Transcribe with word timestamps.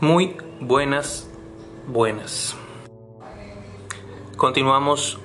Muy 0.00 0.34
buenas, 0.60 1.28
buenas. 1.86 2.56
Continuamos, 4.34 5.18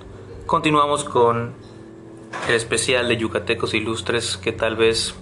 continuamos 0.46 1.06
con 1.06 1.54
el 2.50 2.56
especial 2.56 3.08
de 3.08 3.16
Yucatecos 3.16 3.74
Ilustres 3.74 4.36
que 4.36 4.52
tal 4.52 4.76
vez 4.76 5.16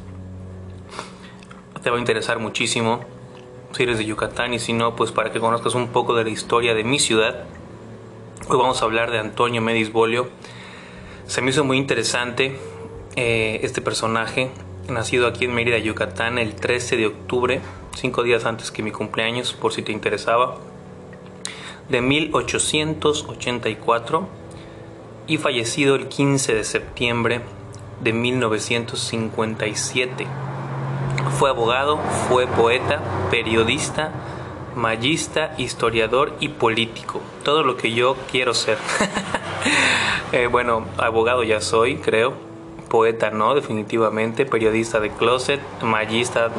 te 1.83 1.91
va 1.91 1.97
a 1.97 1.99
interesar 1.99 2.39
muchísimo 2.39 3.01
si 3.73 3.83
eres 3.83 3.99
de 3.99 4.05
Yucatán 4.05 4.55
y 4.55 4.59
si 4.59 4.73
no, 4.73 4.95
pues 4.95 5.11
para 5.11 5.31
que 5.31 5.39
conozcas 5.39 5.75
un 5.75 5.89
poco 5.89 6.15
de 6.15 6.23
la 6.23 6.31
historia 6.31 6.73
de 6.73 6.83
mi 6.83 6.97
ciudad. 6.97 7.43
Hoy 8.47 8.57
vamos 8.57 8.81
a 8.81 8.85
hablar 8.85 9.11
de 9.11 9.19
Antonio 9.19 9.61
Medis 9.61 9.93
Bolio. 9.93 10.29
Se 11.27 11.43
me 11.43 11.51
hizo 11.51 11.63
muy 11.63 11.77
interesante 11.77 12.57
eh, 13.15 13.59
este 13.61 13.81
personaje, 13.81 14.49
nacido 14.89 15.27
aquí 15.27 15.45
en 15.45 15.53
Mérida, 15.53 15.77
Yucatán, 15.77 16.39
el 16.39 16.55
13 16.55 16.97
de 16.97 17.05
octubre, 17.05 17.61
cinco 17.95 18.23
días 18.23 18.45
antes 18.45 18.71
que 18.71 18.81
mi 18.83 18.91
cumpleaños, 18.91 19.53
por 19.53 19.73
si 19.73 19.81
te 19.81 19.91
interesaba, 19.91 20.55
de 21.89 21.99
1884 22.01 24.27
y 25.27 25.37
fallecido 25.37 25.95
el 25.95 26.07
15 26.07 26.55
de 26.55 26.63
septiembre 26.63 27.41
de 28.01 28.13
1957. 28.13 30.25
Fue 31.37 31.49
abogado, 31.49 31.97
fue 32.27 32.47
poeta, 32.47 33.01
periodista, 33.31 34.11
magista, 34.75 35.53
historiador 35.57 36.35
y 36.39 36.49
político. 36.49 37.21
Todo 37.43 37.63
lo 37.63 37.77
que 37.77 37.93
yo 37.93 38.15
quiero 38.31 38.53
ser. 38.53 38.77
Eh, 40.33 40.47
bueno, 40.47 40.85
abogado 40.97 41.43
ya 41.43 41.61
soy, 41.61 41.95
creo. 41.97 42.33
Poeta 42.93 43.31
no, 43.31 43.55
definitivamente. 43.55 44.45
Periodista 44.45 44.99
de 44.99 45.09
closet. 45.09 45.59
Magista 45.81 46.51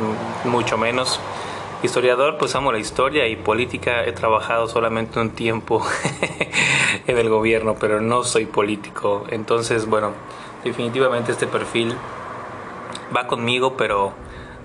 mucho 0.43 0.77
menos. 0.77 1.21
Historiador, 1.85 2.39
pues 2.39 2.57
amo 2.57 2.73
la 2.73 2.81
historia 2.81 3.29
y 3.29 3.37
política. 3.37 4.05
He 4.05 4.11
trabajado 4.11 4.67
solamente 4.67 5.21
un 5.21 5.31
tiempo 5.31 5.87
en 7.07 7.19
el 7.19 7.29
gobierno, 7.29 7.77
pero 7.79 8.01
no 8.01 8.25
soy 8.25 8.47
político. 8.47 9.27
Entonces, 9.31 9.87
bueno, 9.87 10.11
definitivamente 10.65 11.31
este 11.31 11.47
perfil 11.47 11.95
va 13.17 13.29
conmigo, 13.29 13.77
pero 13.77 14.13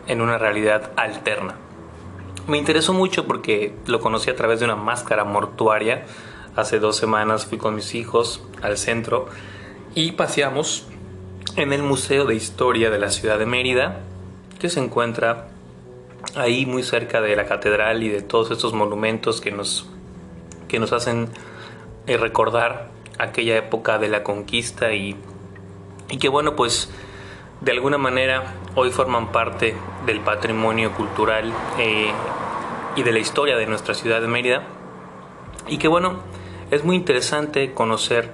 en 0.07 0.21
una 0.21 0.39
realidad 0.39 0.89
alterna. 0.95 1.53
Me 2.47 2.57
interesó 2.57 2.93
mucho 2.93 3.27
porque 3.27 3.75
lo 3.85 3.99
conocí 3.99 4.31
a 4.31 4.35
través 4.35 4.59
de 4.59 4.65
una 4.65 4.75
máscara 4.75 5.23
mortuaria. 5.23 6.07
Hace 6.55 6.79
dos 6.79 6.97
semanas 6.97 7.45
fui 7.45 7.59
con 7.59 7.75
mis 7.75 7.93
hijos 7.93 8.43
al 8.63 8.75
centro 8.79 9.27
y 9.93 10.13
paseamos 10.13 10.87
en 11.61 11.73
el 11.73 11.83
Museo 11.83 12.25
de 12.25 12.35
Historia 12.35 12.89
de 12.89 12.99
la 12.99 13.09
ciudad 13.09 13.37
de 13.37 13.45
Mérida, 13.45 13.99
que 14.59 14.69
se 14.69 14.79
encuentra 14.79 15.47
ahí 16.35 16.65
muy 16.65 16.83
cerca 16.83 17.19
de 17.21 17.35
la 17.35 17.45
catedral 17.45 18.01
y 18.01 18.09
de 18.09 18.21
todos 18.21 18.51
estos 18.51 18.73
monumentos 18.73 19.41
que 19.41 19.51
nos, 19.51 19.89
que 20.67 20.79
nos 20.79 20.93
hacen 20.93 21.29
eh, 22.07 22.17
recordar 22.17 22.89
aquella 23.17 23.57
época 23.57 23.97
de 23.99 24.07
la 24.07 24.23
conquista 24.23 24.93
y, 24.93 25.17
y 26.09 26.17
que 26.17 26.29
bueno 26.29 26.55
pues 26.55 26.89
de 27.59 27.73
alguna 27.73 27.97
manera 27.97 28.53
hoy 28.75 28.91
forman 28.91 29.33
parte 29.33 29.75
del 30.05 30.21
patrimonio 30.21 30.93
cultural 30.93 31.51
eh, 31.77 32.11
y 32.95 33.03
de 33.03 33.11
la 33.11 33.19
historia 33.19 33.57
de 33.57 33.65
nuestra 33.65 33.93
ciudad 33.93 34.21
de 34.21 34.27
Mérida. 34.27 34.63
Y 35.67 35.77
que 35.77 35.89
bueno, 35.89 36.19
es 36.71 36.85
muy 36.85 36.95
interesante 36.95 37.73
conocer 37.73 38.31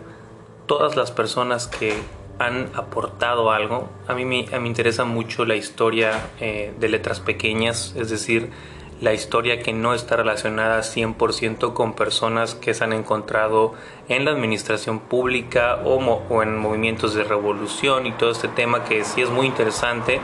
todas 0.67 0.95
las 0.95 1.11
personas 1.11 1.67
que 1.67 1.95
han 2.39 2.69
aportado 2.73 3.52
algo. 3.52 3.89
A 4.08 4.14
mí 4.14 4.25
me, 4.25 4.45
interesa 4.67 5.05
mucho 5.05 5.45
la 5.45 5.55
historia 5.55 6.30
eh, 6.39 6.73
de 6.80 6.89
letras 6.89 7.19
pequeñas, 7.19 7.94
es 7.97 8.09
decir, 8.09 8.50
la 9.02 9.14
historia 9.14 9.61
que 9.61 9.73
no 9.73 9.94
está 9.94 10.16
relacionada 10.16 10.80
100% 10.80 11.73
con 11.73 11.94
personas 11.94 12.55
que 12.55 12.73
se 12.73 12.83
han 12.83 12.93
encontrado 12.93 13.73
en 14.08 14.23
la 14.23 14.32
administración 14.32 14.99
pública 14.99 15.82
o, 15.83 15.98
o, 15.98 16.43
en 16.43 16.58
movimientos 16.58 17.14
de 17.14 17.23
revolución 17.23 18.05
y 18.05 18.14
todo 18.14 18.32
este 18.32 18.48
tema 18.48 18.86
que 18.86 19.04
sí 19.04 19.21
es 19.21 19.30
muy 19.30 19.48
interesante, 19.48 20.21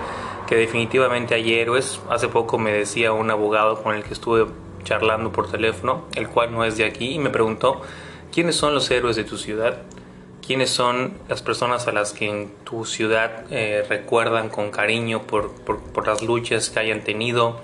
que 0.48 0.56
definitivamente 0.56 1.36
hay 1.36 1.54
héroes. 1.54 2.00
Hace 2.10 2.30
poco 2.30 2.58
me 2.58 2.72
decía 2.72 3.12
un 3.12 3.30
abogado 3.30 3.84
con 3.84 3.94
el 3.94 4.04
que 4.04 4.14
estuve 4.14 4.48
charlando 4.84 5.32
por 5.32 5.52
teléfono, 5.52 6.06
el 6.16 6.30
cual 6.30 6.52
no 6.54 6.64
es 6.64 6.78
de 6.78 6.86
aquí, 6.86 7.16
y 7.16 7.20
me 7.20 7.30
preguntó, 7.30 7.82
¿quiénes 8.32 8.56
son 8.56 8.74
los 8.74 8.90
héroes 8.90 9.16
de 9.16 9.26
tu 9.26 9.38
ciudad? 9.38 9.82
¿Quiénes 10.46 10.70
son 10.70 11.14
las 11.30 11.42
personas 11.42 11.88
a 11.88 11.92
las 11.92 12.14
que 12.14 12.28
en 12.28 12.52
tu 12.64 12.86
ciudad 12.86 13.46
eh, 13.52 13.86
recuerdan 13.88 14.50
con 14.50 14.72
cariño 14.72 15.22
por, 15.24 15.52
por, 15.52 15.80
por 15.80 16.08
las 16.08 16.22
luchas 16.22 16.70
que 16.70 16.80
hayan 16.80 17.04
tenido? 17.04 17.62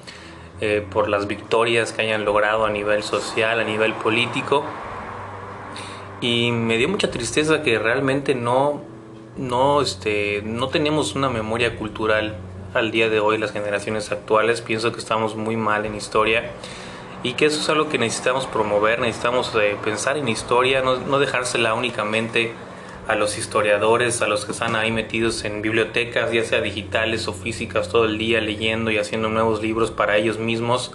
Eh, 0.60 0.84
por 0.90 1.08
las 1.08 1.28
victorias 1.28 1.94
que 1.94 2.02
hayan 2.02 2.26
logrado 2.26 2.66
a 2.66 2.72
nivel 2.72 3.04
social, 3.04 3.60
a 3.60 3.64
nivel 3.64 3.94
político. 3.94 4.64
Y 6.20 6.50
me 6.52 6.78
dio 6.78 6.90
mucha 6.90 7.12
tristeza 7.12 7.62
que 7.62 7.78
realmente 7.78 8.34
no, 8.34 8.82
no, 9.38 9.82
este, 9.82 10.42
no 10.44 10.70
tenemos 10.70 11.14
una 11.14 11.30
memoria 11.30 11.76
cultural 11.76 12.38
al 12.74 12.90
día 12.90 13.08
de 13.08 13.20
hoy, 13.20 13.38
las 13.38 13.52
generaciones 13.52 14.12
actuales. 14.12 14.62
Pienso 14.62 14.92
que 14.92 14.98
estamos 14.98 15.36
muy 15.36 15.56
mal 15.56 15.86
en 15.86 15.94
historia 15.94 16.50
y 17.22 17.34
que 17.34 17.46
eso 17.46 17.62
es 17.62 17.70
algo 17.70 17.88
que 17.88 18.00
necesitamos 18.00 18.48
promover, 18.48 19.00
necesitamos 19.00 19.54
eh, 19.62 19.78
pensar 19.84 20.18
en 20.18 20.28
historia, 20.28 20.82
no, 20.82 20.98
no 20.98 21.20
dejársela 21.20 21.76
únicamente 21.76 22.52
a 23.08 23.16
los 23.16 23.38
historiadores, 23.38 24.22
a 24.22 24.28
los 24.28 24.46
que 24.46 24.52
están 24.52 24.76
ahí 24.76 24.92
metidos 24.92 25.46
en 25.46 25.62
bibliotecas, 25.62 26.32
ya 26.32 26.44
sea 26.44 26.62
digitales 26.62 27.28
o 27.28 27.34
físicas, 27.34 27.90
todo 27.90 28.06
el 28.06 28.18
día 28.18 28.42
leyendo 28.42 28.92
y 28.92 28.98
haciendo 28.98 29.30
nuevos 29.30 29.62
libros 29.62 29.92
para 29.92 30.18
ellos 30.18 30.40
mismos, 30.40 30.92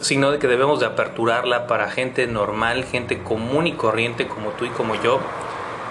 sino 0.00 0.30
de 0.32 0.38
que 0.38 0.48
debemos 0.48 0.80
de 0.80 0.86
aperturarla 0.86 1.66
para 1.66 1.90
gente 1.90 2.26
normal, 2.26 2.84
gente 2.84 3.22
común 3.22 3.66
y 3.66 3.72
corriente 3.72 4.26
como 4.26 4.50
tú 4.50 4.64
y 4.64 4.70
como 4.70 5.00
yo, 5.00 5.20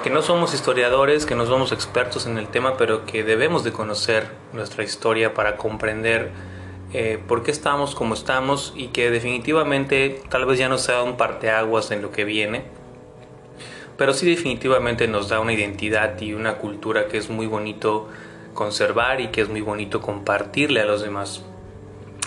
que 0.03 0.09
no 0.09 0.22
somos 0.22 0.53
historiadores, 0.53 1.25
que 1.25 1.35
no 1.35 1.46
somos 1.46 1.72
expertos 1.72 2.28
en 2.28 2.38
el 2.38 2.47
tema, 2.47 2.78
pero 2.78 3.06
que 3.06 3.24
debemos 3.24 3.64
de 3.64 3.72
conocer 3.72 4.29
nuestra 4.53 4.84
historia 4.84 5.34
para 5.34 5.58
comprender 5.58 6.31
eh, 6.94 7.19
por 7.28 7.44
qué 7.44 7.52
estamos 7.52 7.96
como 7.96 8.14
estamos 8.14 8.74
y 8.75 8.88
que 8.88 9.12
definitivamente 9.12 10.22
tal 10.29 10.46
vez 10.46 10.59
ya 10.59 10.69
no 10.69 10.78
sea 10.78 11.03
un 11.03 11.18
parteaguas 11.18 11.91
en 11.91 12.02
lo 12.02 12.12
que 12.12 12.24
viene, 12.24 12.64
pero 13.97 14.13
sí 14.13 14.30
definitivamente 14.30 15.08
nos 15.08 15.30
da 15.30 15.40
una 15.40 15.53
identidad 15.53 16.19
y 16.22 16.34
una 16.34 16.56
cultura 16.56 17.08
que 17.08 17.18
es 17.18 17.30
muy 17.30 17.47
bonito 17.47 18.08
conservar 18.53 19.22
y 19.22 19.28
que 19.28 19.41
es 19.41 19.50
muy 19.50 19.62
bonito 19.62 20.02
compartirle 20.02 20.81
a 20.81 20.85
los 20.85 21.02
demás. 21.02 21.44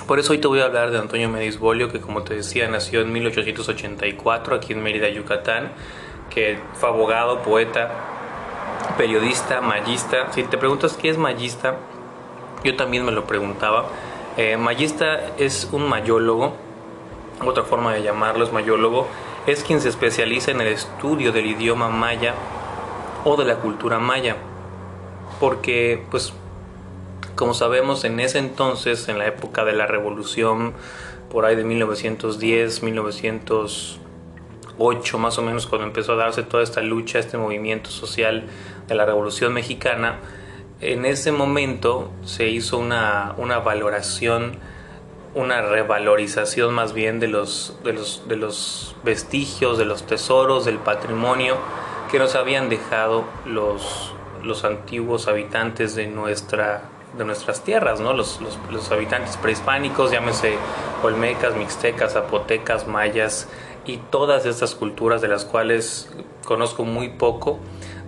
Por 0.07 0.19
eso 0.19 0.33
hoy 0.33 0.39
te 0.39 0.49
voy 0.49 0.61
a 0.61 0.65
hablar 0.65 0.91
de 0.91 0.99
Antonio 0.99 1.29
Medis 1.29 1.59
Bolio, 1.59 1.91
que 1.91 2.01
como 2.01 2.23
te 2.23 2.35
decía 2.35 2.69
nació 2.69 3.01
en 3.01 3.13
1884 3.13 4.57
aquí 4.57 4.73
en 4.73 4.83
Mérida, 4.83 5.09
Yucatán, 5.09 5.71
que 6.31 6.59
fue 6.75 6.89
abogado, 6.89 7.43
poeta, 7.43 7.91
periodista, 8.97 9.61
magista. 9.61 10.33
Si 10.33 10.43
te 10.43 10.59
preguntas 10.59 10.97
qué 11.01 11.11
es 11.11 11.19
magista, 11.19 11.77
yo 12.65 12.77
también 12.77 13.05
me 13.05 13.13
lo 13.13 13.27
preguntaba. 13.27 13.87
Eh, 14.37 14.57
magista 14.57 15.21
es 15.39 15.69
un 15.73 15.89
mayólogo, 15.89 16.55
otra 17.45 17.65
forma 17.65 17.95
de 17.95 18.03
llamarlo 18.03 18.45
es 18.45 18.53
mayólogo, 18.53 19.07
es 19.47 19.65
quien 19.65 19.81
se 19.81 19.89
especializa 19.89 20.51
en 20.51 20.61
el 20.61 20.67
estudio 20.69 21.33
del 21.33 21.47
idioma 21.47 21.89
maya 21.89 22.35
o 23.25 23.37
de 23.37 23.45
la 23.45 23.57
cultura 23.57 23.99
maya. 23.99 24.37
Porque, 25.39 26.05
pues, 26.11 26.33
como 27.35 27.55
sabemos, 27.55 28.05
en 28.05 28.21
ese 28.21 28.39
entonces, 28.39 29.09
en 29.09 29.19
la 29.19 29.27
época 29.27 29.65
de 29.65 29.73
la 29.73 29.87
revolución, 29.87 30.75
por 31.31 31.47
ahí 31.47 31.57
de 31.57 31.65
1910, 31.65 32.83
1908, 32.83 35.19
más 35.19 35.39
o 35.39 35.43
menos, 35.43 35.67
cuando 35.67 35.87
empezó 35.87 36.13
a 36.13 36.17
darse 36.17 36.43
toda 36.43 36.63
esta 36.63 36.83
lucha, 36.83 37.19
este 37.19 37.39
movimiento 37.39 37.89
social 37.91 38.45
de 38.89 38.95
la 38.95 39.07
revolución 39.07 39.55
mexicana, 39.55 40.19
en 40.81 41.07
ese 41.07 41.33
momento 41.33 42.13
se 42.25 42.49
hizo 42.49 42.79
una, 42.79 43.35
una 43.37 43.59
valoración 43.59 44.59
una 45.35 45.63
revalorización 45.63 46.75
más 46.75 46.93
bien 46.93 47.21
de 47.21 47.29
los, 47.29 47.77
de 47.85 47.93
los, 47.93 48.27
de 48.27 48.37
los 48.37 48.97
vestigios, 49.05 49.79
de 49.79 49.85
los 49.85 50.05
tesoros, 50.05 50.65
del 50.65 50.79
patrimonio 50.79 51.57
que 52.11 52.19
nos 52.19 52.35
habían 52.35 52.69
dejado 52.69 53.25
los, 53.47 54.13
los 54.43 54.65
antiguos 54.65 55.29
habitantes 55.29 55.95
de, 55.95 56.09
nuestra, 56.09 56.83
de 57.17 57.25
nuestras 57.25 57.63
tierras, 57.63 58.01
¿no? 58.01 58.13
los, 58.13 58.41
los, 58.41 58.59
los 58.71 58.91
habitantes 58.91 59.37
prehispánicos, 59.37 60.11
llámese 60.11 60.57
olmecas, 61.05 61.55
mixtecas, 61.55 62.15
zapotecas, 62.15 62.89
mayas 62.89 63.49
y 63.87 63.99
todas 63.99 64.45
estas 64.47 64.75
culturas 64.75 65.23
de 65.23 65.29
las 65.29 65.45
cuales 65.45 66.11
conozco 66.45 66.85
muy 66.85 67.11
poco, 67.11 67.61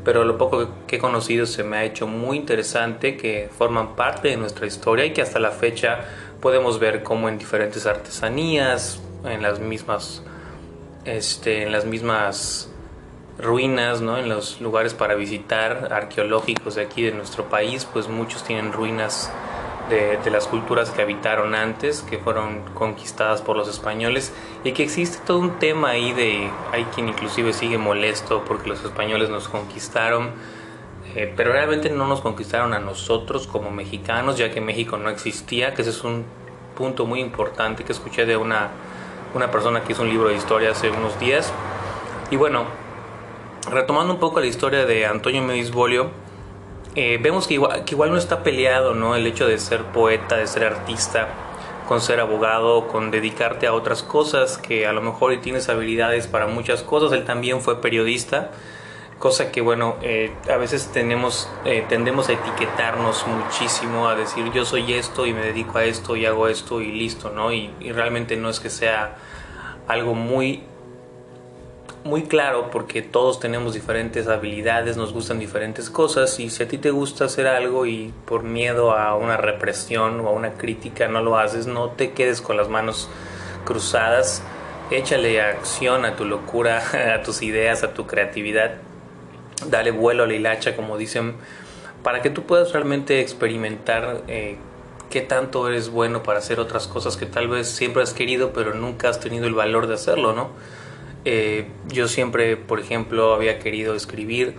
pero 0.04 0.24
lo 0.24 0.36
poco 0.36 0.68
que 0.88 0.96
he 0.96 0.98
conocido 0.98 1.46
se 1.46 1.62
me 1.62 1.76
ha 1.76 1.84
hecho 1.84 2.08
muy 2.08 2.36
interesante, 2.36 3.16
que 3.16 3.48
forman 3.56 3.94
parte 3.94 4.28
de 4.28 4.36
nuestra 4.36 4.66
historia 4.66 5.04
y 5.04 5.12
que 5.12 5.22
hasta 5.22 5.38
la 5.38 5.52
fecha 5.52 6.04
podemos 6.42 6.80
ver 6.80 7.04
cómo 7.04 7.28
en 7.30 7.38
diferentes 7.38 7.86
artesanías, 7.86 9.00
en 9.24 9.40
las 9.40 9.60
mismas, 9.60 10.22
este, 11.04 11.62
en 11.62 11.72
las 11.72 11.86
mismas 11.86 12.68
ruinas, 13.38 14.00
¿no? 14.02 14.18
en 14.18 14.28
los 14.28 14.60
lugares 14.60 14.92
para 14.92 15.14
visitar 15.14 15.88
arqueológicos 15.92 16.74
de 16.74 16.82
aquí 16.82 17.02
de 17.02 17.12
nuestro 17.12 17.44
país, 17.44 17.86
pues 17.90 18.08
muchos 18.08 18.42
tienen 18.42 18.72
ruinas 18.72 19.30
de, 19.88 20.30
las 20.30 20.46
culturas 20.46 20.90
que 20.90 21.02
habitaron 21.02 21.54
antes, 21.54 22.02
que 22.02 22.18
fueron 22.18 22.62
conquistadas 22.74 23.40
por 23.40 23.56
los 23.56 23.68
españoles, 23.68 24.32
y 24.64 24.72
que 24.72 24.82
existe 24.82 25.18
todo 25.26 25.38
un 25.38 25.58
tema 25.58 25.90
ahí 25.90 26.12
de, 26.12 26.50
hay 26.72 26.84
quien 26.94 27.08
inclusive 27.08 27.52
sigue 27.52 27.78
molesto 27.78 28.44
porque 28.46 28.68
los 28.68 28.82
españoles 28.82 29.28
nos 29.28 29.48
conquistaron, 29.48 30.30
eh, 31.14 31.32
pero 31.36 31.52
realmente 31.52 31.90
no 31.90 32.06
nos 32.06 32.20
conquistaron 32.20 32.72
a 32.74 32.78
nosotros 32.78 33.46
como 33.46 33.70
mexicanos, 33.70 34.38
ya 34.38 34.50
que 34.50 34.60
México 34.60 34.96
no 34.96 35.10
existía, 35.10 35.74
que 35.74 35.82
ese 35.82 35.90
es 35.90 36.04
un 36.04 36.24
punto 36.76 37.04
muy 37.04 37.20
importante 37.20 37.84
que 37.84 37.92
escuché 37.92 38.24
de 38.24 38.36
una, 38.36 38.70
una 39.34 39.50
persona 39.50 39.82
que 39.82 39.92
hizo 39.92 40.02
un 40.02 40.08
libro 40.08 40.28
de 40.28 40.36
historia 40.36 40.70
hace 40.70 40.90
unos 40.90 41.18
días. 41.20 41.52
Y 42.30 42.36
bueno, 42.36 42.64
retomando 43.70 44.14
un 44.14 44.20
poco 44.20 44.40
la 44.40 44.46
historia 44.46 44.86
de 44.86 45.06
Antonio 45.06 45.42
Medisbolio, 45.42 46.10
eh, 46.94 47.18
vemos 47.22 47.46
que 47.46 47.54
igual, 47.54 47.84
que 47.84 47.94
igual 47.94 48.10
no 48.10 48.18
está 48.18 48.42
peleado 48.42 48.94
¿no? 48.94 49.14
el 49.14 49.26
hecho 49.26 49.46
de 49.46 49.58
ser 49.58 49.82
poeta, 49.84 50.36
de 50.36 50.46
ser 50.46 50.64
artista, 50.64 51.28
con 51.88 52.00
ser 52.00 52.20
abogado, 52.20 52.88
con 52.88 53.10
dedicarte 53.10 53.66
a 53.66 53.74
otras 53.74 54.02
cosas, 54.02 54.58
que 54.58 54.86
a 54.86 54.92
lo 54.92 55.02
mejor 55.02 55.36
tienes 55.40 55.68
habilidades 55.68 56.26
para 56.26 56.46
muchas 56.46 56.82
cosas. 56.82 57.12
Él 57.12 57.24
también 57.24 57.60
fue 57.60 57.80
periodista, 57.80 58.50
cosa 59.22 59.52
que 59.52 59.60
bueno, 59.60 59.98
eh, 60.02 60.32
a 60.52 60.56
veces 60.56 60.90
tenemos, 60.92 61.48
eh, 61.64 61.86
tendemos 61.88 62.28
a 62.28 62.32
etiquetarnos 62.32 63.24
muchísimo, 63.28 64.08
a 64.08 64.16
decir 64.16 64.50
yo 64.52 64.64
soy 64.64 64.94
esto 64.94 65.26
y 65.26 65.32
me 65.32 65.42
dedico 65.42 65.78
a 65.78 65.84
esto 65.84 66.16
y 66.16 66.26
hago 66.26 66.48
esto 66.48 66.80
y 66.80 66.90
listo, 66.90 67.30
¿no? 67.30 67.52
y 67.52 67.70
realmente 67.92 68.36
no 68.36 68.50
es 68.50 68.58
que 68.58 68.68
sea 68.68 69.14
algo 69.86 70.16
muy 70.16 70.64
muy 72.04 72.24
claro 72.24 72.68
porque 72.72 73.00
todos 73.00 73.38
tenemos 73.38 73.74
diferentes 73.74 74.26
habilidades, 74.26 74.96
nos 74.96 75.12
gustan 75.12 75.38
diferentes 75.38 75.88
cosas 75.88 76.40
y 76.40 76.50
si 76.50 76.64
a 76.64 76.66
ti 76.66 76.78
te 76.78 76.90
gusta 76.90 77.26
hacer 77.26 77.46
algo 77.46 77.86
y 77.86 78.12
por 78.26 78.42
miedo 78.42 78.90
a 78.90 79.14
una 79.14 79.36
represión 79.36 80.18
o 80.18 80.28
a 80.28 80.32
una 80.32 80.54
crítica 80.54 81.06
no 81.06 81.22
lo 81.22 81.38
haces, 81.38 81.68
no 81.68 81.90
te 81.90 82.10
quedes 82.10 82.40
con 82.40 82.56
las 82.56 82.68
manos 82.68 83.08
cruzadas, 83.64 84.42
échale 84.90 85.40
acción 85.40 86.04
a 86.04 86.16
tu 86.16 86.24
locura, 86.24 86.82
a 87.14 87.22
tus 87.22 87.42
ideas, 87.42 87.84
a 87.84 87.94
tu 87.94 88.08
creatividad, 88.08 88.72
dale 89.70 89.90
vuelo 89.90 90.24
a 90.24 90.26
la 90.26 90.34
hilacha 90.34 90.76
como 90.76 90.96
dicen, 90.96 91.34
para 92.02 92.22
que 92.22 92.30
tú 92.30 92.44
puedas 92.44 92.72
realmente 92.72 93.20
experimentar 93.20 94.22
eh, 94.28 94.56
qué 95.10 95.20
tanto 95.20 95.68
eres 95.68 95.90
bueno 95.90 96.22
para 96.22 96.38
hacer 96.38 96.58
otras 96.60 96.88
cosas 96.88 97.16
que 97.16 97.26
tal 97.26 97.48
vez 97.48 97.68
siempre 97.68 98.02
has 98.02 98.14
querido 98.14 98.52
pero 98.52 98.74
nunca 98.74 99.08
has 99.08 99.20
tenido 99.20 99.46
el 99.46 99.54
valor 99.54 99.86
de 99.86 99.94
hacerlo, 99.94 100.32
¿no? 100.32 100.50
Eh, 101.24 101.68
yo 101.88 102.08
siempre, 102.08 102.56
por 102.56 102.80
ejemplo, 102.80 103.32
había 103.32 103.58
querido 103.60 103.94
escribir, 103.94 104.54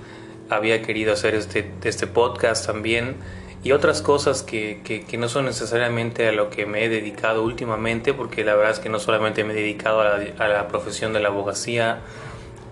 había 0.49 0.81
querido 0.81 1.11
hacer 1.11 1.35
este, 1.35 1.69
este 1.83 2.07
podcast 2.07 2.65
también 2.65 3.17
y 3.63 3.71
otras 3.71 4.01
cosas 4.01 4.43
que, 4.43 4.81
que, 4.83 5.17
no 5.17 5.29
son 5.29 5.45
necesariamente 5.45 6.27
a 6.27 6.33
lo 6.33 6.49
que 6.49 6.65
me 6.65 6.83
he 6.83 6.89
dedicado 6.89 7.43
últimamente, 7.43 8.13
porque 8.13 8.43
la 8.43 8.55
verdad 8.55 8.73
es 8.73 8.79
que 8.79 8.89
no 8.89 8.99
solamente 8.99 9.45
me 9.45 9.53
he 9.53 9.55
dedicado 9.55 10.01
a 10.01 10.47
la, 10.47 10.67
profesión 10.67 11.13
de 11.13 11.21
la 11.21 11.29
abogacía 11.29 12.01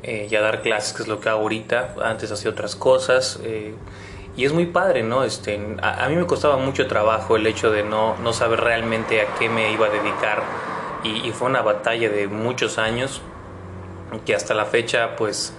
eh, 0.04 0.28
y 0.30 0.36
a 0.36 0.42
dar 0.42 0.62
clases, 0.62 0.94
que 0.94 1.04
es 1.04 1.08
lo 1.08 1.20
que 1.20 1.30
hago 1.30 1.42
ahorita, 1.42 1.96
antes 2.04 2.32
hacía 2.32 2.52
otras 2.52 2.76
cosas. 2.76 3.40
Eh, 3.44 3.74
y 4.38 4.46
es 4.46 4.54
muy 4.54 4.66
padre, 4.66 5.04
¿no? 5.04 5.24
Este, 5.24 5.60
a, 5.82 6.08
mí 6.08 6.16
me 6.16 6.26
costaba 6.26 6.58
mucho 6.58 6.88
trabajo 6.88 7.36
el 7.36 7.46
hecho 7.48 7.70
de 7.70 7.84
no, 7.84 8.16
no 8.18 8.32
saber 8.32 8.62
realmente 8.62 9.22
a 9.22 9.36
qué 9.36 9.50
me 9.50 9.74
iba 9.74 9.88
a 9.88 9.90
dedicar 9.90 10.42
y, 11.04 11.28
y 11.28 11.32
fue 11.32 11.50
una 11.50 11.62
batalla 11.62 12.10
de 12.10 12.28
muchos 12.28 12.78
años 12.78 13.22
que 14.26 14.36
hasta 14.36 14.54
la 14.54 14.66
fecha 14.66 15.16
pues 15.16 15.54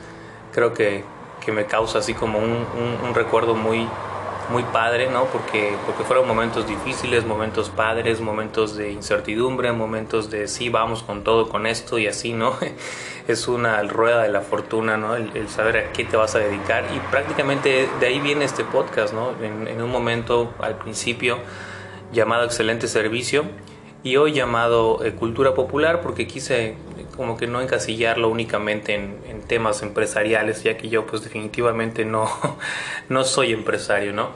creo 0.52 0.72
que, 0.72 1.04
que 1.44 1.52
me 1.52 1.66
causa 1.66 1.98
así 1.98 2.14
como 2.14 2.38
un, 2.38 2.66
un, 3.02 3.14
recuerdo 3.14 3.54
muy, 3.54 3.88
muy 4.50 4.62
padre, 4.64 5.10
¿no? 5.10 5.24
Porque, 5.26 5.74
porque 5.86 6.04
fueron 6.04 6.26
momentos 6.26 6.66
difíciles, 6.66 7.24
momentos 7.24 7.70
padres, 7.70 8.20
momentos 8.20 8.76
de 8.76 8.92
incertidumbre, 8.92 9.72
momentos 9.72 10.30
de 10.30 10.48
sí, 10.48 10.68
vamos 10.68 11.02
con 11.02 11.24
todo, 11.24 11.48
con 11.48 11.66
esto 11.66 11.98
y 11.98 12.06
así, 12.06 12.32
¿no? 12.32 12.56
Es 13.28 13.46
una 13.46 13.80
rueda 13.84 14.24
de 14.24 14.30
la 14.30 14.40
fortuna, 14.40 14.96
¿no? 14.96 15.14
El, 15.14 15.48
saber 15.48 15.76
a 15.76 15.92
qué 15.92 16.04
te 16.04 16.16
vas 16.16 16.34
a 16.34 16.40
dedicar 16.40 16.84
y 16.92 16.98
prácticamente 17.10 17.88
de 18.00 18.06
ahí 18.06 18.18
viene 18.18 18.44
este 18.44 18.64
podcast, 18.64 19.14
¿no? 19.14 19.30
En, 19.40 19.68
en 19.68 19.80
un 19.80 19.90
momento 19.90 20.52
al 20.58 20.76
principio 20.76 21.38
llamado 22.12 22.44
Excelente 22.44 22.88
Servicio 22.88 23.44
y 24.02 24.16
hoy 24.16 24.32
llamado 24.32 25.04
eh, 25.04 25.12
Cultura 25.12 25.54
Popular 25.54 26.00
porque 26.00 26.26
quise 26.26 26.76
como 27.16 27.36
que 27.36 27.46
no 27.46 27.60
encasillarlo 27.60 28.28
únicamente 28.28 28.94
en, 28.94 29.42
temas 29.46 29.82
empresariales, 29.82 30.62
ya 30.62 30.76
que 30.76 30.88
yo 30.88 31.06
pues 31.06 31.22
definitivamente 31.22 32.04
no, 32.04 32.28
no 33.08 33.24
soy 33.24 33.52
empresario, 33.52 34.12
¿no? 34.12 34.30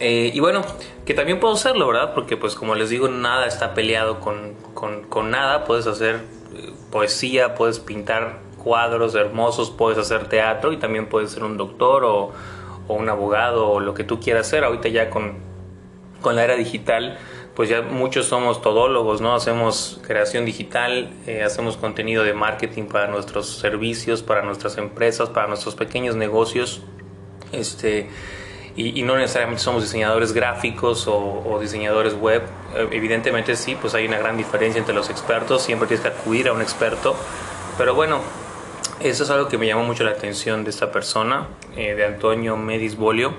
Eh, 0.00 0.32
y 0.34 0.40
bueno, 0.40 0.62
que 1.06 1.14
también 1.14 1.40
puedo 1.40 1.54
hacerlo, 1.54 1.86
¿verdad? 1.86 2.14
Porque 2.14 2.36
pues 2.36 2.54
como 2.54 2.74
les 2.74 2.90
digo, 2.90 3.08
nada 3.08 3.46
está 3.46 3.74
peleado 3.74 4.20
con, 4.20 4.54
con, 4.74 5.30
nada, 5.30 5.64
puedes 5.64 5.86
hacer 5.86 6.16
eh, 6.56 6.72
poesía, 6.90 7.54
puedes 7.54 7.78
pintar 7.78 8.40
cuadros 8.62 9.14
hermosos, 9.14 9.70
puedes 9.70 9.98
hacer 9.98 10.28
teatro 10.28 10.72
y 10.72 10.78
también 10.78 11.06
puedes 11.06 11.30
ser 11.30 11.44
un 11.44 11.56
doctor 11.56 12.04
o, 12.04 12.32
o 12.88 12.94
un 12.94 13.08
abogado 13.08 13.70
o 13.70 13.80
lo 13.80 13.94
que 13.94 14.04
tú 14.04 14.20
quieras 14.20 14.48
hacer. 14.48 14.64
Ahorita 14.64 14.88
ya 14.88 15.10
con, 15.10 15.34
con 16.20 16.36
la 16.36 16.44
era 16.44 16.56
digital 16.56 17.18
pues 17.54 17.68
ya 17.68 17.82
muchos 17.82 18.26
somos 18.26 18.60
todólogos, 18.62 19.20
¿no? 19.20 19.34
Hacemos 19.34 20.00
creación 20.06 20.44
digital, 20.44 21.12
eh, 21.26 21.42
hacemos 21.42 21.76
contenido 21.76 22.24
de 22.24 22.34
marketing 22.34 22.84
para 22.84 23.06
nuestros 23.06 23.58
servicios, 23.58 24.22
para 24.22 24.42
nuestras 24.42 24.76
empresas, 24.76 25.28
para 25.28 25.46
nuestros 25.46 25.76
pequeños 25.76 26.16
negocios, 26.16 26.82
este, 27.52 28.08
y, 28.76 29.02
no 29.04 29.16
necesariamente 29.16 29.62
somos 29.62 29.84
diseñadores 29.84 30.32
gráficos 30.32 31.06
o, 31.06 31.58
diseñadores 31.60 32.14
web. 32.14 32.42
Eh, 32.74 32.88
evidentemente 32.90 33.54
sí, 33.54 33.76
pues 33.80 33.94
hay 33.94 34.06
una 34.06 34.18
gran 34.18 34.36
diferencia 34.36 34.80
entre 34.80 34.94
los 34.94 35.08
expertos, 35.08 35.62
siempre 35.62 35.86
tienes 35.86 36.04
que 36.04 36.12
acudir 36.12 36.48
a 36.48 36.52
un 36.52 36.60
experto, 36.60 37.14
pero 37.78 37.94
bueno, 37.94 38.20
eso 38.98 39.22
es 39.22 39.30
algo 39.30 39.46
que 39.46 39.58
me 39.58 39.66
llamó 39.68 39.84
mucho 39.84 40.02
la 40.02 40.10
atención 40.10 40.64
de 40.64 40.70
esta 40.70 40.90
persona, 40.90 41.46
eh, 41.76 41.94
de 41.94 42.04
Antonio 42.04 42.56
Medis 42.56 42.96
Bolio 42.96 43.34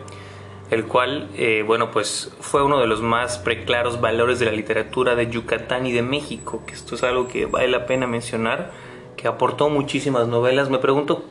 el 0.72 0.86
cual, 0.86 1.30
eh, 1.36 1.64
bueno, 1.66 1.92
pues 1.92 2.32
fue 2.40 2.64
uno 2.64 2.80
de 2.80 2.88
los 2.88 3.02
más 3.02 3.38
preclaros 3.38 4.02
valores 4.02 4.40
de 4.40 4.46
la 4.46 4.52
literatura 4.52 5.16
de 5.16 5.30
Yucatán 5.30 5.86
y 5.86 5.92
de 5.92 6.02
México, 6.02 6.64
que 6.66 6.74
esto 6.74 6.96
es 6.96 7.04
algo 7.04 7.28
que 7.28 7.46
vale 7.46 7.68
la 7.68 7.86
pena 7.86 8.08
mencionar, 8.08 8.72
que 9.16 9.28
aportó 9.28 9.70
muchísimas 9.70 10.28
novelas. 10.28 10.70
Me 10.70 10.80
pregunto 10.80 11.24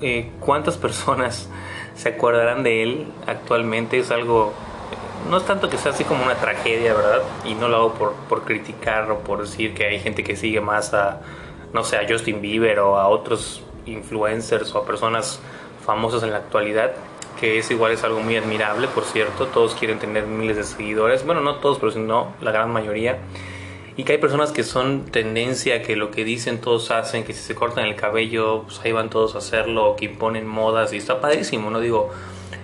eh, 0.00 0.30
cuántas 0.40 0.76
personas 0.78 1.48
se 1.94 2.08
acordarán 2.08 2.62
de 2.64 2.82
él 2.82 3.06
actualmente, 3.26 3.98
es 3.98 4.10
algo, 4.10 4.52
no 5.30 5.36
es 5.36 5.44
tanto 5.44 5.70
que 5.70 5.78
sea 5.78 5.92
así 5.92 6.02
como 6.02 6.24
una 6.24 6.34
tragedia, 6.34 6.92
¿verdad? 6.94 7.22
Y 7.44 7.54
no 7.54 7.68
lo 7.68 7.76
hago 7.76 7.94
por, 7.94 8.14
por 8.28 8.44
criticar 8.44 9.10
o 9.12 9.20
por 9.20 9.42
decir 9.42 9.74
que 9.74 9.86
hay 9.86 10.00
gente 10.00 10.24
que 10.24 10.34
sigue 10.34 10.60
más 10.60 10.92
a, 10.92 11.20
no 11.72 11.84
sé, 11.84 11.98
a 11.98 12.08
Justin 12.08 12.40
Bieber 12.40 12.80
o 12.80 12.98
a 12.98 13.06
otros 13.06 13.62
influencers 13.86 14.74
o 14.74 14.78
a 14.78 14.86
personas 14.86 15.40
famosas 15.84 16.22
en 16.24 16.32
la 16.32 16.38
actualidad 16.38 16.92
que 17.42 17.58
es 17.58 17.72
igual 17.72 17.90
es 17.90 18.04
algo 18.04 18.20
muy 18.20 18.36
admirable, 18.36 18.86
por 18.86 19.02
cierto, 19.02 19.48
todos 19.48 19.74
quieren 19.74 19.98
tener 19.98 20.26
miles 20.26 20.56
de 20.56 20.62
seguidores, 20.62 21.26
bueno, 21.26 21.40
no 21.40 21.56
todos, 21.56 21.80
pero 21.80 21.90
sino 21.90 22.34
la 22.40 22.52
gran 22.52 22.70
mayoría, 22.70 23.18
y 23.96 24.04
que 24.04 24.12
hay 24.12 24.18
personas 24.18 24.52
que 24.52 24.62
son 24.62 25.06
tendencia, 25.06 25.82
que 25.82 25.96
lo 25.96 26.12
que 26.12 26.22
dicen 26.22 26.60
todos 26.60 26.92
hacen, 26.92 27.24
que 27.24 27.32
si 27.32 27.42
se 27.42 27.56
cortan 27.56 27.86
el 27.86 27.96
cabello, 27.96 28.62
pues 28.62 28.80
ahí 28.84 28.92
van 28.92 29.10
todos 29.10 29.34
a 29.34 29.38
hacerlo, 29.38 29.96
que 29.98 30.04
imponen 30.04 30.46
modas, 30.46 30.92
y 30.92 30.98
está 30.98 31.20
padrísimo, 31.20 31.68
¿no? 31.68 31.80
Digo, 31.80 32.10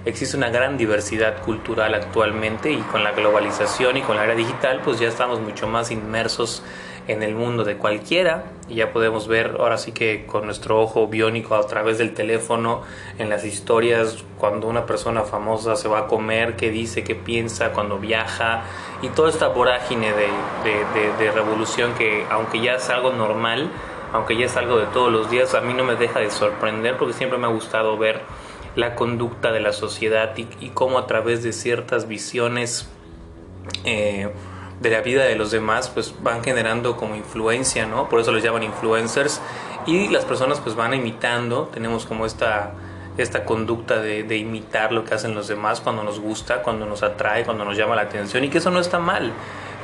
existe 0.04 0.36
una 0.36 0.48
gran 0.48 0.78
diversidad 0.78 1.42
cultural 1.42 1.92
actualmente 1.94 2.70
y 2.70 2.76
con 2.76 3.02
la 3.02 3.10
globalización 3.10 3.96
y 3.96 4.02
con 4.02 4.14
la 4.14 4.26
era 4.26 4.36
digital, 4.36 4.80
pues 4.84 5.00
ya 5.00 5.08
estamos 5.08 5.40
mucho 5.40 5.66
más 5.66 5.90
inmersos 5.90 6.62
en 7.08 7.22
el 7.22 7.34
mundo 7.34 7.64
de 7.64 7.76
cualquiera 7.76 8.44
y 8.68 8.76
ya 8.76 8.92
podemos 8.92 9.26
ver 9.26 9.56
ahora 9.58 9.78
sí 9.78 9.92
que 9.92 10.26
con 10.26 10.44
nuestro 10.44 10.80
ojo 10.80 11.08
biónico 11.08 11.54
a 11.54 11.66
través 11.66 11.98
del 11.98 12.14
teléfono 12.14 12.82
en 13.18 13.30
las 13.30 13.44
historias 13.44 14.24
cuando 14.38 14.68
una 14.68 14.86
persona 14.86 15.22
famosa 15.22 15.74
se 15.74 15.88
va 15.88 16.00
a 16.00 16.06
comer, 16.06 16.56
qué 16.56 16.70
dice, 16.70 17.02
qué 17.02 17.14
piensa, 17.14 17.72
cuando 17.72 17.98
viaja 17.98 18.62
y 19.02 19.08
toda 19.08 19.30
esta 19.30 19.48
vorágine 19.48 20.12
de, 20.12 20.28
de, 21.18 21.30
revolución 21.32 21.94
que 21.94 22.24
aunque 22.30 22.60
ya 22.60 22.74
es 22.74 22.88
algo 22.90 23.12
normal, 23.12 23.70
aunque 24.12 24.36
ya 24.36 24.46
es 24.46 24.56
algo 24.56 24.78
de 24.78 24.86
todos 24.86 25.10
los 25.10 25.30
días, 25.30 25.54
a 25.54 25.62
mí 25.62 25.72
no 25.72 25.84
me 25.84 25.96
deja 25.96 26.20
de 26.20 26.30
sorprender 26.30 26.96
porque 26.98 27.14
siempre 27.14 27.38
me 27.38 27.46
ha 27.46 27.50
gustado 27.50 27.96
ver 27.96 28.20
la 28.76 28.94
conducta 28.94 29.50
de 29.50 29.60
la 29.60 29.72
sociedad 29.72 30.36
y, 30.36 30.46
y 30.60 30.70
cómo 30.70 30.98
a 30.98 31.06
través 31.06 31.42
de 31.42 31.52
ciertas 31.52 32.06
visiones 32.06 32.88
eh, 33.84 34.28
de 34.80 34.90
la 34.90 35.00
vida 35.00 35.24
de 35.24 35.34
los 35.34 35.50
demás 35.50 35.88
pues 35.88 36.14
van 36.22 36.42
generando 36.42 36.96
como 36.96 37.16
influencia, 37.16 37.86
¿no? 37.86 38.08
Por 38.08 38.20
eso 38.20 38.32
los 38.32 38.42
llaman 38.42 38.62
influencers 38.62 39.40
y 39.86 40.08
las 40.08 40.24
personas 40.24 40.60
pues 40.60 40.76
van 40.76 40.94
imitando, 40.94 41.70
tenemos 41.72 42.06
como 42.06 42.26
esta, 42.26 42.72
esta 43.16 43.44
conducta 43.44 44.00
de, 44.00 44.22
de, 44.22 44.36
imitar 44.36 44.92
lo 44.92 45.04
que 45.04 45.14
hacen 45.14 45.34
los 45.34 45.48
demás 45.48 45.80
cuando 45.80 46.04
nos 46.04 46.20
gusta, 46.20 46.62
cuando 46.62 46.86
nos 46.86 47.02
atrae, 47.02 47.44
cuando 47.44 47.64
nos 47.64 47.76
llama 47.76 47.96
la 47.96 48.02
atención 48.02 48.44
y 48.44 48.48
que 48.48 48.58
eso 48.58 48.70
no 48.70 48.80
está 48.80 48.98
mal. 48.98 49.32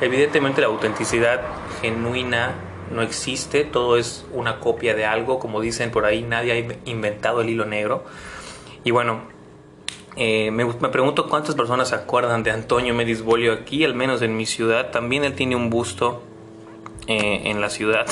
Evidentemente 0.01 0.61
la 0.61 0.67
autenticidad 0.67 1.41
genuina 1.81 2.53
no 2.91 3.01
existe, 3.01 3.63
todo 3.63 3.97
es 3.97 4.25
una 4.31 4.59
copia 4.59 4.93
de 4.93 5.05
algo, 5.05 5.39
como 5.39 5.61
dicen 5.61 5.91
por 5.91 6.05
ahí, 6.05 6.21
nadie 6.21 6.51
ha 6.51 6.89
inventado 6.89 7.41
el 7.41 7.49
hilo 7.49 7.65
negro. 7.65 8.03
Y 8.83 8.91
bueno, 8.91 9.21
Eh, 10.17 10.49
me, 10.51 10.65
pregunto 10.65 11.27
cuántas 11.27 11.55
personas 11.55 11.89
se 11.89 11.95
acuerdan 11.95 12.43
de 12.43 12.51
Antonio 12.51 12.93
Medisbolio 12.93 13.51
aquí, 13.51 13.83
al 13.83 13.95
menos 13.95 14.21
en 14.21 14.37
mi 14.37 14.45
ciudad. 14.45 14.91
También 14.91 15.23
él 15.23 15.33
tiene 15.33 15.55
un 15.55 15.69
busto 15.69 16.23
eh, 17.07 17.41
en 17.45 17.59
la 17.59 17.69
ciudad. 17.69 18.05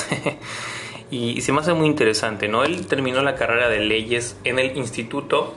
y, 1.11 1.41
se 1.41 1.51
me 1.53 1.61
hace 1.61 1.73
muy 1.73 1.87
interesante, 1.87 2.47
¿no? 2.47 2.63
Él 2.63 2.87
terminó 2.87 3.21
la 3.21 3.35
carrera 3.35 3.69
de 3.69 3.79
leyes 3.79 4.37
en 4.43 4.59
el 4.59 4.75
Instituto 4.77 5.53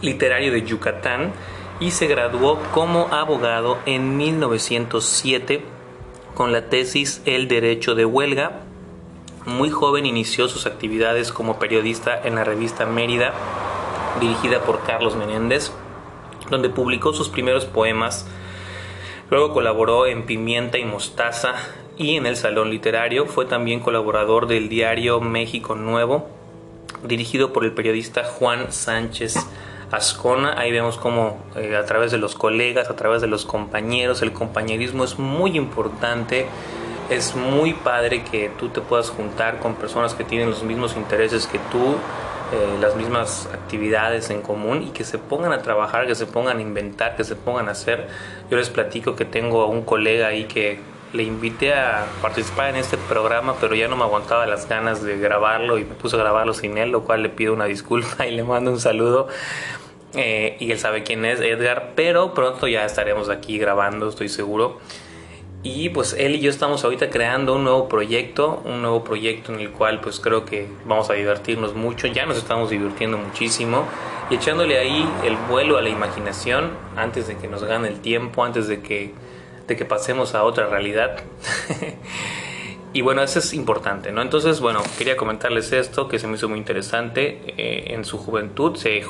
Literario 0.00 0.50
de 0.50 0.62
Yucatán 0.62 1.32
y 1.78 1.92
se 1.92 2.08
graduó 2.08 2.58
como 2.72 3.08
abogado 3.12 3.78
en 3.86 4.16
1907 4.16 5.62
con 6.34 6.50
la 6.52 6.68
tesis 6.68 7.22
El 7.24 7.46
Derecho 7.46 7.94
de 7.94 8.04
Huelga. 8.04 8.62
Muy 9.46 9.70
joven 9.70 10.06
inició 10.06 10.48
sus 10.48 10.66
actividades 10.66 11.32
como 11.32 11.58
periodista 11.58 12.20
en 12.22 12.36
la 12.36 12.44
revista 12.44 12.86
Mérida, 12.86 13.32
dirigida 14.20 14.60
por 14.60 14.82
Carlos 14.84 15.16
Menéndez, 15.16 15.72
donde 16.50 16.68
publicó 16.68 17.12
sus 17.12 17.28
primeros 17.28 17.64
poemas. 17.64 18.26
Luego 19.30 19.52
colaboró 19.52 20.06
en 20.06 20.26
Pimienta 20.26 20.78
y 20.78 20.84
Mostaza 20.84 21.54
y 21.96 22.16
en 22.16 22.26
el 22.26 22.36
Salón 22.36 22.70
Literario. 22.70 23.26
Fue 23.26 23.46
también 23.46 23.80
colaborador 23.80 24.46
del 24.46 24.68
diario 24.68 25.20
México 25.20 25.74
Nuevo, 25.74 26.28
dirigido 27.02 27.52
por 27.52 27.64
el 27.64 27.72
periodista 27.72 28.24
Juan 28.24 28.72
Sánchez 28.72 29.36
Ascona. 29.90 30.58
Ahí 30.58 30.72
vemos 30.72 30.98
cómo 30.98 31.38
eh, 31.56 31.76
a 31.76 31.84
través 31.84 32.10
de 32.10 32.18
los 32.18 32.34
colegas, 32.34 32.90
a 32.90 32.96
través 32.96 33.20
de 33.20 33.26
los 33.26 33.44
compañeros, 33.44 34.22
el 34.22 34.32
compañerismo 34.32 35.04
es 35.04 35.18
muy 35.18 35.56
importante. 35.56 36.46
Es 37.10 37.34
muy 37.36 37.74
padre 37.74 38.24
que 38.24 38.50
tú 38.58 38.68
te 38.68 38.80
puedas 38.80 39.10
juntar 39.10 39.58
con 39.58 39.74
personas 39.74 40.14
que 40.14 40.24
tienen 40.24 40.48
los 40.48 40.62
mismos 40.62 40.96
intereses 40.96 41.46
que 41.46 41.58
tú, 41.70 41.96
eh, 42.52 42.78
las 42.80 42.96
mismas 42.96 43.48
actividades 43.52 44.28
en 44.30 44.42
común 44.42 44.82
y 44.82 44.90
que 44.90 45.04
se 45.04 45.18
pongan 45.18 45.52
a 45.52 45.62
trabajar, 45.62 46.06
que 46.06 46.14
se 46.14 46.26
pongan 46.26 46.58
a 46.58 46.60
inventar, 46.60 47.16
que 47.16 47.24
se 47.24 47.34
pongan 47.34 47.68
a 47.68 47.72
hacer. 47.72 48.08
Yo 48.50 48.58
les 48.58 48.68
platico 48.68 49.16
que 49.16 49.24
tengo 49.24 49.62
a 49.62 49.66
un 49.66 49.82
colega 49.82 50.28
ahí 50.28 50.44
que 50.44 50.78
le 51.12 51.22
invité 51.22 51.74
a 51.74 52.06
participar 52.20 52.70
en 52.70 52.76
este 52.76 52.96
programa, 52.96 53.54
pero 53.60 53.74
ya 53.74 53.88
no 53.88 53.96
me 53.96 54.04
aguantaba 54.04 54.46
las 54.46 54.68
ganas 54.68 55.02
de 55.02 55.18
grabarlo 55.18 55.78
y 55.78 55.84
me 55.84 55.94
puse 55.94 56.16
a 56.16 56.18
grabarlo 56.18 56.54
sin 56.54 56.78
él, 56.78 56.90
lo 56.90 57.04
cual 57.04 57.22
le 57.22 57.28
pido 57.28 57.52
una 57.52 57.66
disculpa 57.66 58.26
y 58.28 58.32
le 58.32 58.44
mando 58.44 58.70
un 58.70 58.80
saludo. 58.80 59.28
Eh, 60.14 60.56
y 60.60 60.70
él 60.72 60.78
sabe 60.78 61.04
quién 61.04 61.24
es 61.24 61.40
Edgar, 61.40 61.92
pero 61.94 62.34
pronto 62.34 62.68
ya 62.68 62.84
estaremos 62.84 63.30
aquí 63.30 63.58
grabando, 63.58 64.08
estoy 64.08 64.28
seguro. 64.28 64.78
Y 65.64 65.90
pues 65.90 66.14
él 66.18 66.34
y 66.34 66.40
yo 66.40 66.50
estamos 66.50 66.82
ahorita 66.82 67.08
creando 67.08 67.54
un 67.54 67.64
nuevo 67.64 67.88
proyecto, 67.88 68.60
un 68.64 68.82
nuevo 68.82 69.04
proyecto 69.04 69.52
en 69.52 69.60
el 69.60 69.70
cual 69.70 70.00
pues 70.00 70.18
creo 70.18 70.44
que 70.44 70.66
vamos 70.84 71.08
a 71.08 71.12
divertirnos 71.12 71.74
mucho, 71.74 72.08
ya 72.08 72.26
nos 72.26 72.36
estamos 72.36 72.70
divirtiendo 72.70 73.16
muchísimo 73.16 73.84
y 74.28 74.34
echándole 74.34 74.78
ahí 74.78 75.08
el 75.24 75.36
vuelo 75.48 75.78
a 75.78 75.82
la 75.82 75.88
imaginación 75.88 76.70
antes 76.96 77.28
de 77.28 77.36
que 77.36 77.46
nos 77.46 77.62
gane 77.62 77.88
el 77.88 78.00
tiempo, 78.00 78.44
antes 78.44 78.66
de 78.66 78.82
que, 78.82 79.14
de 79.68 79.76
que 79.76 79.84
pasemos 79.84 80.34
a 80.34 80.42
otra 80.42 80.66
realidad. 80.66 81.22
Y 82.94 83.00
bueno, 83.00 83.22
eso 83.22 83.38
es 83.38 83.54
importante, 83.54 84.12
¿no? 84.12 84.20
Entonces, 84.20 84.60
bueno, 84.60 84.82
quería 84.98 85.16
comentarles 85.16 85.72
esto 85.72 86.08
que 86.08 86.18
se 86.18 86.26
me 86.26 86.34
hizo 86.34 86.48
muy 86.50 86.58
interesante. 86.58 87.40
Eh, 87.56 87.94
en 87.94 88.04
su 88.04 88.18
juventud 88.18 88.76
se, 88.76 89.02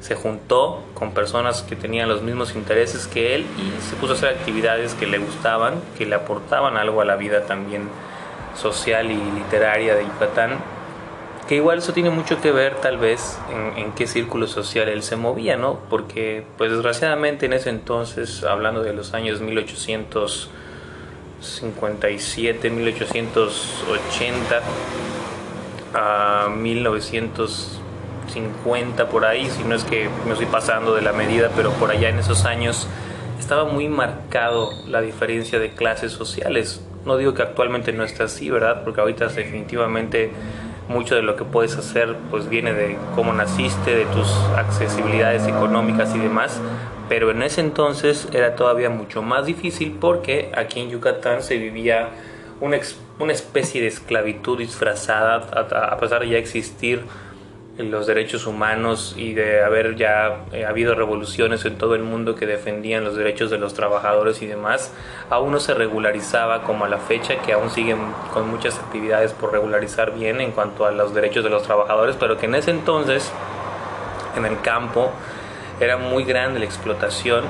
se, 0.00 0.14
juntó 0.14 0.82
con 0.94 1.12
personas 1.12 1.62
que 1.62 1.76
tenían 1.76 2.08
los 2.08 2.22
mismos 2.22 2.54
intereses 2.54 3.06
que 3.06 3.34
él 3.34 3.46
y 3.58 3.82
se 3.82 3.96
puso 3.96 4.12
a 4.12 4.16
hacer 4.16 4.30
actividades 4.30 4.94
que 4.94 5.06
le 5.06 5.18
gustaban, 5.18 5.80
que 5.96 6.06
le 6.06 6.14
aportaban 6.14 6.76
algo 6.76 7.00
a 7.00 7.04
la 7.04 7.16
vida 7.16 7.46
también 7.46 7.88
social 8.56 9.10
y 9.10 9.16
literaria 9.16 9.94
de 9.94 10.04
Yucatán. 10.04 10.58
Que 11.48 11.56
igual 11.56 11.78
eso 11.78 11.92
tiene 11.94 12.10
mucho 12.10 12.40
que 12.42 12.52
ver 12.52 12.74
tal 12.76 12.98
vez 12.98 13.38
en, 13.76 13.92
qué 13.92 14.06
círculo 14.06 14.46
social 14.46 14.88
él 14.88 15.02
se 15.02 15.16
movía, 15.16 15.56
¿no? 15.56 15.78
Porque 15.88 16.44
pues 16.58 16.70
desgraciadamente 16.70 17.46
en 17.46 17.54
ese 17.54 17.70
entonces, 17.70 18.44
hablando 18.44 18.82
de 18.82 18.92
los 18.92 19.14
años 19.14 19.40
1800, 19.40 20.50
57, 21.40 22.68
1880 22.70 24.60
a 25.94 26.48
1950 28.40 29.08
por 29.08 29.24
ahí, 29.24 29.48
si 29.50 29.64
no 29.64 29.74
es 29.74 29.84
que 29.84 30.08
me 30.26 30.32
estoy 30.32 30.46
pasando 30.46 30.94
de 30.94 31.02
la 31.02 31.12
medida, 31.12 31.50
pero 31.54 31.72
por 31.72 31.90
allá 31.90 32.08
en 32.08 32.18
esos 32.18 32.44
años 32.44 32.88
estaba 33.38 33.64
muy 33.64 33.88
marcado 33.88 34.70
la 34.86 35.00
diferencia 35.00 35.58
de 35.58 35.70
clases 35.70 36.12
sociales. 36.12 36.80
No 37.04 37.16
digo 37.16 37.34
que 37.34 37.42
actualmente 37.42 37.92
no 37.92 38.04
esté 38.04 38.24
así, 38.24 38.50
¿verdad? 38.50 38.82
Porque 38.84 39.00
ahorita 39.00 39.28
definitivamente 39.28 40.32
mucho 40.88 41.14
de 41.14 41.22
lo 41.22 41.36
que 41.36 41.44
puedes 41.44 41.76
hacer 41.76 42.16
pues 42.30 42.48
viene 42.48 42.72
de 42.72 42.96
cómo 43.14 43.32
naciste, 43.32 43.94
de 43.94 44.06
tus 44.06 44.28
accesibilidades 44.56 45.46
económicas 45.46 46.14
y 46.14 46.18
demás, 46.18 46.60
pero 47.08 47.30
en 47.30 47.42
ese 47.42 47.60
entonces 47.60 48.28
era 48.32 48.54
todavía 48.54 48.90
mucho 48.90 49.22
más 49.22 49.46
difícil 49.46 49.96
porque 50.00 50.50
aquí 50.54 50.80
en 50.80 50.90
Yucatán 50.90 51.42
se 51.42 51.56
vivía 51.56 52.08
una, 52.60 52.78
una 53.18 53.32
especie 53.32 53.80
de 53.80 53.88
esclavitud 53.88 54.58
disfrazada 54.58 55.36
a, 55.36 55.96
pesar 55.98 56.22
de 56.22 56.30
ya 56.30 56.38
existir 56.38 57.02
los 57.78 58.08
derechos 58.08 58.46
humanos 58.46 59.14
y 59.16 59.34
de 59.34 59.62
haber 59.62 59.94
ya 59.94 60.44
eh, 60.52 60.66
habido 60.66 60.96
revoluciones 60.96 61.64
en 61.64 61.78
todo 61.78 61.94
el 61.94 62.02
mundo 62.02 62.34
que 62.34 62.44
defendían 62.44 63.04
los 63.04 63.14
derechos 63.14 63.50
de 63.50 63.58
los 63.58 63.72
trabajadores 63.74 64.42
y 64.42 64.46
demás, 64.46 64.92
aún 65.30 65.52
no 65.52 65.60
se 65.60 65.74
regularizaba 65.74 66.62
como 66.62 66.84
a 66.84 66.88
la 66.88 66.98
fecha, 66.98 67.40
que 67.40 67.52
aún 67.52 67.70
siguen 67.70 67.98
con 68.34 68.48
muchas 68.48 68.78
actividades 68.78 69.32
por 69.32 69.52
regularizar 69.52 70.12
bien 70.12 70.40
en 70.40 70.50
cuanto 70.50 70.86
a 70.86 70.90
los 70.90 71.14
derechos 71.14 71.44
de 71.44 71.50
los 71.50 71.62
trabajadores, 71.62 72.16
pero 72.18 72.36
que 72.36 72.46
en 72.46 72.56
ese 72.56 72.72
entonces, 72.72 73.30
en 74.36 74.44
el 74.44 74.60
campo, 74.60 75.12
era 75.78 75.96
muy 75.96 76.24
grande 76.24 76.58
la 76.58 76.64
explotación. 76.64 77.44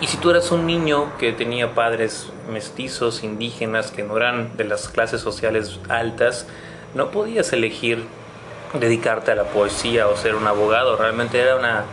Y 0.00 0.06
si 0.06 0.16
tú 0.16 0.30
eras 0.30 0.52
un 0.52 0.64
niño 0.64 1.12
que 1.18 1.32
tenía 1.32 1.74
padres 1.74 2.32
mestizos, 2.50 3.24
indígenas, 3.24 3.90
que 3.90 4.04
no 4.04 4.16
eran 4.16 4.56
de 4.56 4.64
las 4.64 4.88
clases 4.88 5.20
sociales 5.20 5.80
altas, 5.88 6.46
no 6.94 7.10
podías 7.10 7.52
elegir 7.52 8.04
dedicarte 8.74 9.32
a 9.32 9.34
la 9.34 9.44
poesía 9.44 10.08
o 10.08 10.16
ser 10.16 10.34
un 10.34 10.46
abogado. 10.46 10.96
Realmente 10.96 11.40
era 11.40 11.56
una 11.56 11.84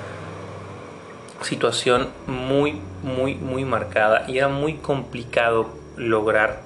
situación 1.42 2.10
muy, 2.26 2.82
muy, 3.04 3.36
muy 3.36 3.66
marcada 3.66 4.26
y 4.28 4.38
era 4.38 4.48
muy 4.48 4.76
complicado 4.76 5.70
lograr 5.96 6.62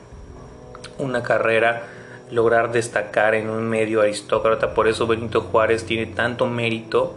una 0.98 1.24
carrera, 1.24 1.84
lograr 2.30 2.72
destacar 2.72 3.36
en 3.36 3.50
un 3.50 3.68
medio 3.70 4.02
aristócrata. 4.02 4.74
Por 4.74 4.88
eso 4.88 5.08
Benito 5.08 5.42
Juárez 5.42 5.86
tiene 5.86 6.06
tanto 6.06 6.48
mérito 6.48 7.16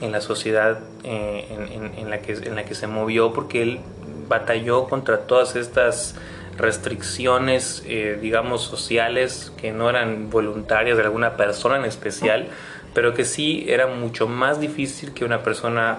en 0.00 0.12
la 0.12 0.20
sociedad 0.20 0.80
eh, 1.02 1.92
en, 1.96 2.10
la 2.10 2.20
que, 2.20 2.32
en 2.32 2.54
la 2.56 2.64
que 2.64 2.74
se 2.74 2.86
movió 2.86 3.32
porque 3.32 3.62
él 3.62 3.80
batalló 4.28 4.88
contra 4.88 5.26
todas 5.26 5.56
estas 5.56 6.16
restricciones, 6.56 7.82
eh, 7.86 8.18
digamos, 8.20 8.62
sociales 8.62 9.52
que 9.56 9.72
no 9.72 9.90
eran 9.90 10.30
voluntarias 10.30 10.96
de 10.96 11.04
alguna 11.04 11.36
persona 11.36 11.76
en 11.76 11.84
especial, 11.84 12.48
pero 12.94 13.14
que 13.14 13.24
sí 13.24 13.64
era 13.68 13.86
mucho 13.86 14.28
más 14.28 14.60
difícil 14.60 15.12
que 15.12 15.24
una 15.24 15.42
persona 15.42 15.98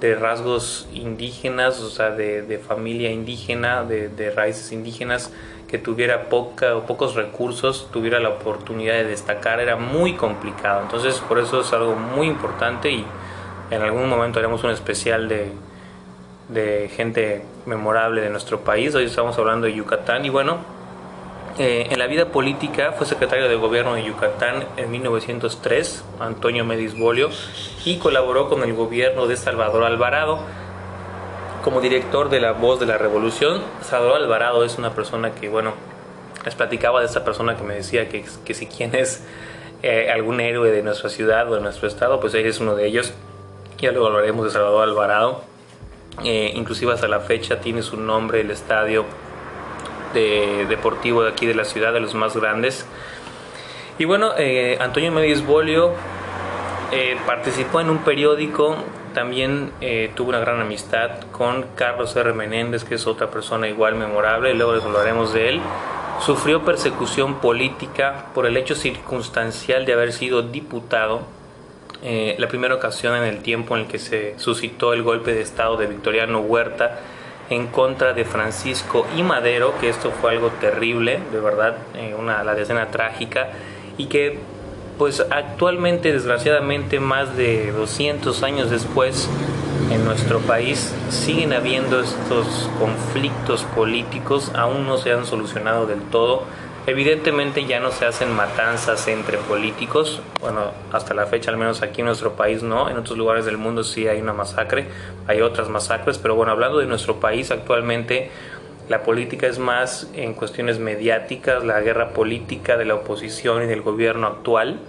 de 0.00 0.16
rasgos 0.16 0.88
indígenas, 0.92 1.80
o 1.80 1.88
sea, 1.88 2.10
de, 2.10 2.60
familia 2.66 3.12
indígena, 3.12 3.84
de, 3.84 4.08
de, 4.08 4.30
raíces 4.30 4.72
indígenas, 4.72 5.32
que 5.68 5.78
tuviera 5.78 6.28
poca 6.28 6.74
o 6.74 6.84
pocos 6.86 7.14
recursos, 7.14 7.88
tuviera 7.92 8.18
la 8.18 8.30
oportunidad 8.30 8.94
de 8.94 9.04
destacar, 9.04 9.60
era 9.60 9.76
muy 9.76 10.14
complicado. 10.14 10.82
Entonces, 10.82 11.14
por 11.28 11.38
eso 11.38 11.60
es 11.60 11.72
algo 11.72 11.94
muy 11.94 12.26
importante 12.26 12.90
y 12.90 13.06
en 13.70 13.80
algún 13.80 14.08
momento 14.08 14.40
haremos 14.40 14.64
un 14.64 14.70
especial 14.70 15.28
de, 15.28 15.52
de 16.48 16.90
gente 16.94 17.42
memorable 17.66 18.20
de 18.20 18.30
nuestro 18.30 18.60
país. 18.60 18.94
Hoy 18.94 19.04
estamos 19.04 19.38
hablando 19.38 19.66
de 19.66 19.74
Yucatán 19.74 20.24
y 20.24 20.30
bueno, 20.30 20.58
eh, 21.58 21.88
en 21.90 21.98
la 21.98 22.06
vida 22.06 22.26
política 22.26 22.92
fue 22.92 23.06
secretario 23.06 23.48
de 23.48 23.56
gobierno 23.56 23.94
de 23.94 24.04
Yucatán 24.04 24.64
en 24.76 24.90
1903, 24.90 26.04
Antonio 26.20 26.64
Medisbolio, 26.64 27.30
y 27.84 27.98
colaboró 27.98 28.48
con 28.48 28.62
el 28.62 28.74
gobierno 28.74 29.26
de 29.26 29.36
Salvador 29.36 29.84
Alvarado 29.84 30.40
como 31.62 31.80
director 31.80 32.28
de 32.28 32.40
La 32.40 32.52
Voz 32.52 32.80
de 32.80 32.86
la 32.86 32.98
Revolución. 32.98 33.62
Salvador 33.82 34.22
Alvarado 34.22 34.64
es 34.64 34.78
una 34.78 34.94
persona 34.94 35.32
que, 35.32 35.48
bueno, 35.48 35.74
les 36.44 36.54
platicaba 36.54 37.00
de 37.00 37.06
esta 37.06 37.24
persona 37.24 37.56
que 37.56 37.62
me 37.62 37.74
decía 37.74 38.08
que, 38.08 38.24
que 38.44 38.54
si 38.54 38.66
quién 38.66 38.94
es 38.94 39.24
eh, 39.82 40.10
algún 40.12 40.40
héroe 40.40 40.70
de 40.70 40.82
nuestra 40.82 41.08
ciudad 41.08 41.50
o 41.50 41.54
de 41.54 41.60
nuestro 41.60 41.86
estado, 41.86 42.18
pues 42.18 42.34
él 42.34 42.46
es 42.46 42.58
uno 42.58 42.74
de 42.74 42.86
ellos 42.86 43.14
ya 43.82 43.90
luego 43.90 44.06
hablaremos 44.06 44.44
de 44.44 44.52
Salvador 44.52 44.88
Alvarado. 44.88 45.42
Eh, 46.24 46.52
inclusive 46.54 46.92
hasta 46.92 47.08
la 47.08 47.20
fecha 47.20 47.60
tiene 47.60 47.82
su 47.82 47.96
nombre 47.96 48.42
el 48.42 48.50
estadio 48.50 49.04
de, 50.12 50.66
deportivo 50.68 51.22
de 51.22 51.30
aquí 51.30 51.46
de 51.46 51.54
la 51.54 51.64
ciudad, 51.64 51.92
de 51.92 52.00
los 52.00 52.14
más 52.14 52.36
grandes. 52.36 52.86
Y 53.98 54.04
bueno, 54.04 54.32
eh, 54.36 54.78
Antonio 54.80 55.10
Medis 55.10 55.44
Bolio 55.44 55.92
eh, 56.92 57.16
participó 57.26 57.80
en 57.80 57.90
un 57.90 57.98
periódico, 57.98 58.76
también 59.14 59.72
tuvo 60.14 60.30
una 60.30 60.38
gran 60.38 60.60
amistad 60.60 61.20
con 61.32 61.66
Carlos 61.74 62.16
R. 62.16 62.32
Menéndez, 62.32 62.84
que 62.84 62.94
es 62.94 63.06
otra 63.06 63.30
persona 63.30 63.68
igual 63.68 63.94
memorable, 63.94 64.54
luego 64.54 64.74
les 64.74 64.84
hablaremos 64.84 65.34
de 65.34 65.50
él. 65.50 65.60
Sufrió 66.20 66.64
persecución 66.64 67.40
política 67.40 68.26
por 68.34 68.46
el 68.46 68.56
hecho 68.56 68.74
circunstancial 68.74 69.84
de 69.84 69.92
haber 69.92 70.12
sido 70.14 70.40
diputado 70.40 71.26
Eh, 72.04 72.34
la 72.38 72.48
primera 72.48 72.74
ocasión 72.74 73.14
en 73.16 73.24
el 73.24 73.38
tiempo 73.38 73.76
en 73.76 73.82
el 73.82 73.88
que 73.88 73.98
se 73.98 74.34
suscitó 74.38 74.92
el 74.92 75.02
golpe 75.02 75.34
de 75.34 75.40
Estado 75.40 75.76
de 75.76 75.86
Victoriano 75.86 76.40
Huerta 76.40 76.98
en 77.48 77.68
contra 77.68 78.12
de 78.12 78.24
Francisco 78.24 79.06
y 79.16 79.22
Madero, 79.22 79.74
que 79.80 79.88
esto 79.88 80.10
fue 80.10 80.32
algo 80.32 80.50
terrible, 80.60 81.20
de 81.30 81.40
verdad, 81.40 81.76
eh, 81.94 82.14
una, 82.18 82.42
la 82.42 82.54
decena 82.54 82.90
trágica, 82.90 83.50
y 83.98 84.06
que 84.06 84.38
pues 84.98 85.24
actualmente, 85.30 86.12
desgraciadamente, 86.12 87.00
más 87.00 87.36
de 87.36 87.72
200 87.72 88.42
años 88.42 88.70
después, 88.70 89.28
en 89.90 90.04
nuestro 90.04 90.40
país 90.40 90.94
siguen 91.10 91.52
habiendo 91.52 92.00
estos 92.00 92.70
conflictos 92.78 93.64
políticos, 93.74 94.52
aún 94.54 94.86
no 94.86 94.98
se 94.98 95.12
han 95.12 95.26
solucionado 95.26 95.86
del 95.86 96.00
todo. 96.02 96.44
Evidentemente 96.84 97.64
ya 97.64 97.78
no 97.78 97.92
se 97.92 98.06
hacen 98.06 98.34
matanzas 98.34 99.06
entre 99.06 99.38
políticos, 99.38 100.20
bueno, 100.40 100.72
hasta 100.92 101.14
la 101.14 101.26
fecha 101.26 101.52
al 101.52 101.56
menos 101.56 101.80
aquí 101.80 102.00
en 102.00 102.08
nuestro 102.08 102.32
país 102.32 102.64
no, 102.64 102.90
en 102.90 102.96
otros 102.96 103.16
lugares 103.16 103.44
del 103.44 103.56
mundo 103.56 103.84
sí 103.84 104.08
hay 104.08 104.20
una 104.20 104.32
masacre, 104.32 104.86
hay 105.28 105.42
otras 105.42 105.68
masacres, 105.68 106.18
pero 106.18 106.34
bueno, 106.34 106.50
hablando 106.50 106.78
de 106.78 106.86
nuestro 106.86 107.20
país 107.20 107.52
actualmente 107.52 108.32
la 108.88 109.04
política 109.04 109.46
es 109.46 109.60
más 109.60 110.10
en 110.14 110.34
cuestiones 110.34 110.80
mediáticas, 110.80 111.62
la 111.64 111.80
guerra 111.80 112.08
política 112.08 112.76
de 112.76 112.84
la 112.84 112.96
oposición 112.96 113.62
y 113.62 113.66
del 113.66 113.82
gobierno 113.82 114.26
actual, 114.26 114.80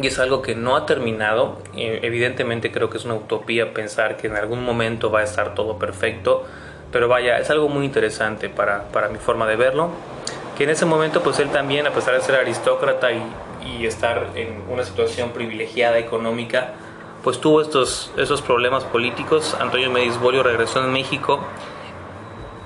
y 0.00 0.06
es 0.06 0.18
algo 0.18 0.40
que 0.40 0.54
no 0.54 0.74
ha 0.74 0.86
terminado, 0.86 1.58
eh, 1.76 2.00
evidentemente 2.02 2.72
creo 2.72 2.88
que 2.88 2.96
es 2.96 3.04
una 3.04 3.14
utopía 3.14 3.74
pensar 3.74 4.16
que 4.16 4.28
en 4.28 4.36
algún 4.36 4.64
momento 4.64 5.10
va 5.10 5.20
a 5.20 5.24
estar 5.24 5.54
todo 5.54 5.78
perfecto, 5.78 6.46
pero 6.90 7.08
vaya, 7.08 7.38
es 7.38 7.50
algo 7.50 7.68
muy 7.68 7.84
interesante 7.84 8.48
para, 8.48 8.84
para 8.84 9.10
mi 9.10 9.18
forma 9.18 9.46
de 9.46 9.56
verlo 9.56 10.15
que 10.56 10.64
en 10.64 10.70
ese 10.70 10.86
momento 10.86 11.22
pues 11.22 11.38
él 11.38 11.50
también, 11.50 11.86
a 11.86 11.92
pesar 11.92 12.14
de 12.14 12.20
ser 12.22 12.36
aristócrata 12.36 13.12
y, 13.12 13.22
estar 13.84 14.30
en 14.34 14.62
una 14.70 14.84
situación 14.84 15.30
privilegiada 15.30 15.98
económica, 15.98 16.72
pues 17.22 17.40
tuvo 17.40 17.60
estos, 17.60 18.10
esos 18.16 18.40
problemas 18.40 18.84
políticos. 18.84 19.56
Antonio 19.60 19.90
Medisbolio 19.90 20.42
regresó 20.42 20.82
en 20.82 20.92
México. 20.92 21.40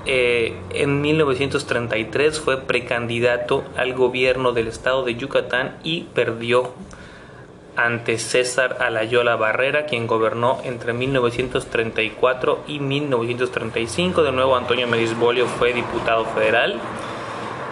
Eh, 0.06 0.56
en 0.70 1.00
1933 1.00 2.40
fue 2.40 2.58
precandidato 2.58 3.64
al 3.76 3.94
gobierno 3.94 4.52
del 4.52 4.68
estado 4.68 5.04
de 5.04 5.16
Yucatán 5.16 5.76
y 5.82 6.04
perdió 6.14 6.72
ante 7.76 8.18
César 8.18 8.76
Alayola 8.80 9.36
Barrera, 9.36 9.86
quien 9.86 10.06
gobernó 10.06 10.60
entre 10.64 10.92
1934 10.92 12.60
y 12.68 12.78
1935. 12.78 14.22
De 14.22 14.32
nuevo, 14.32 14.56
Antonio 14.56 14.86
Medisbolio 14.86 15.46
fue 15.46 15.72
diputado 15.72 16.24
federal 16.26 16.78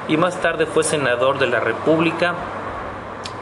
y 0.09 0.17
más 0.17 0.41
tarde 0.41 0.67
fue 0.67 0.85
senador 0.85 1.39
de 1.39 1.47
la 1.47 1.61
República. 1.61 2.35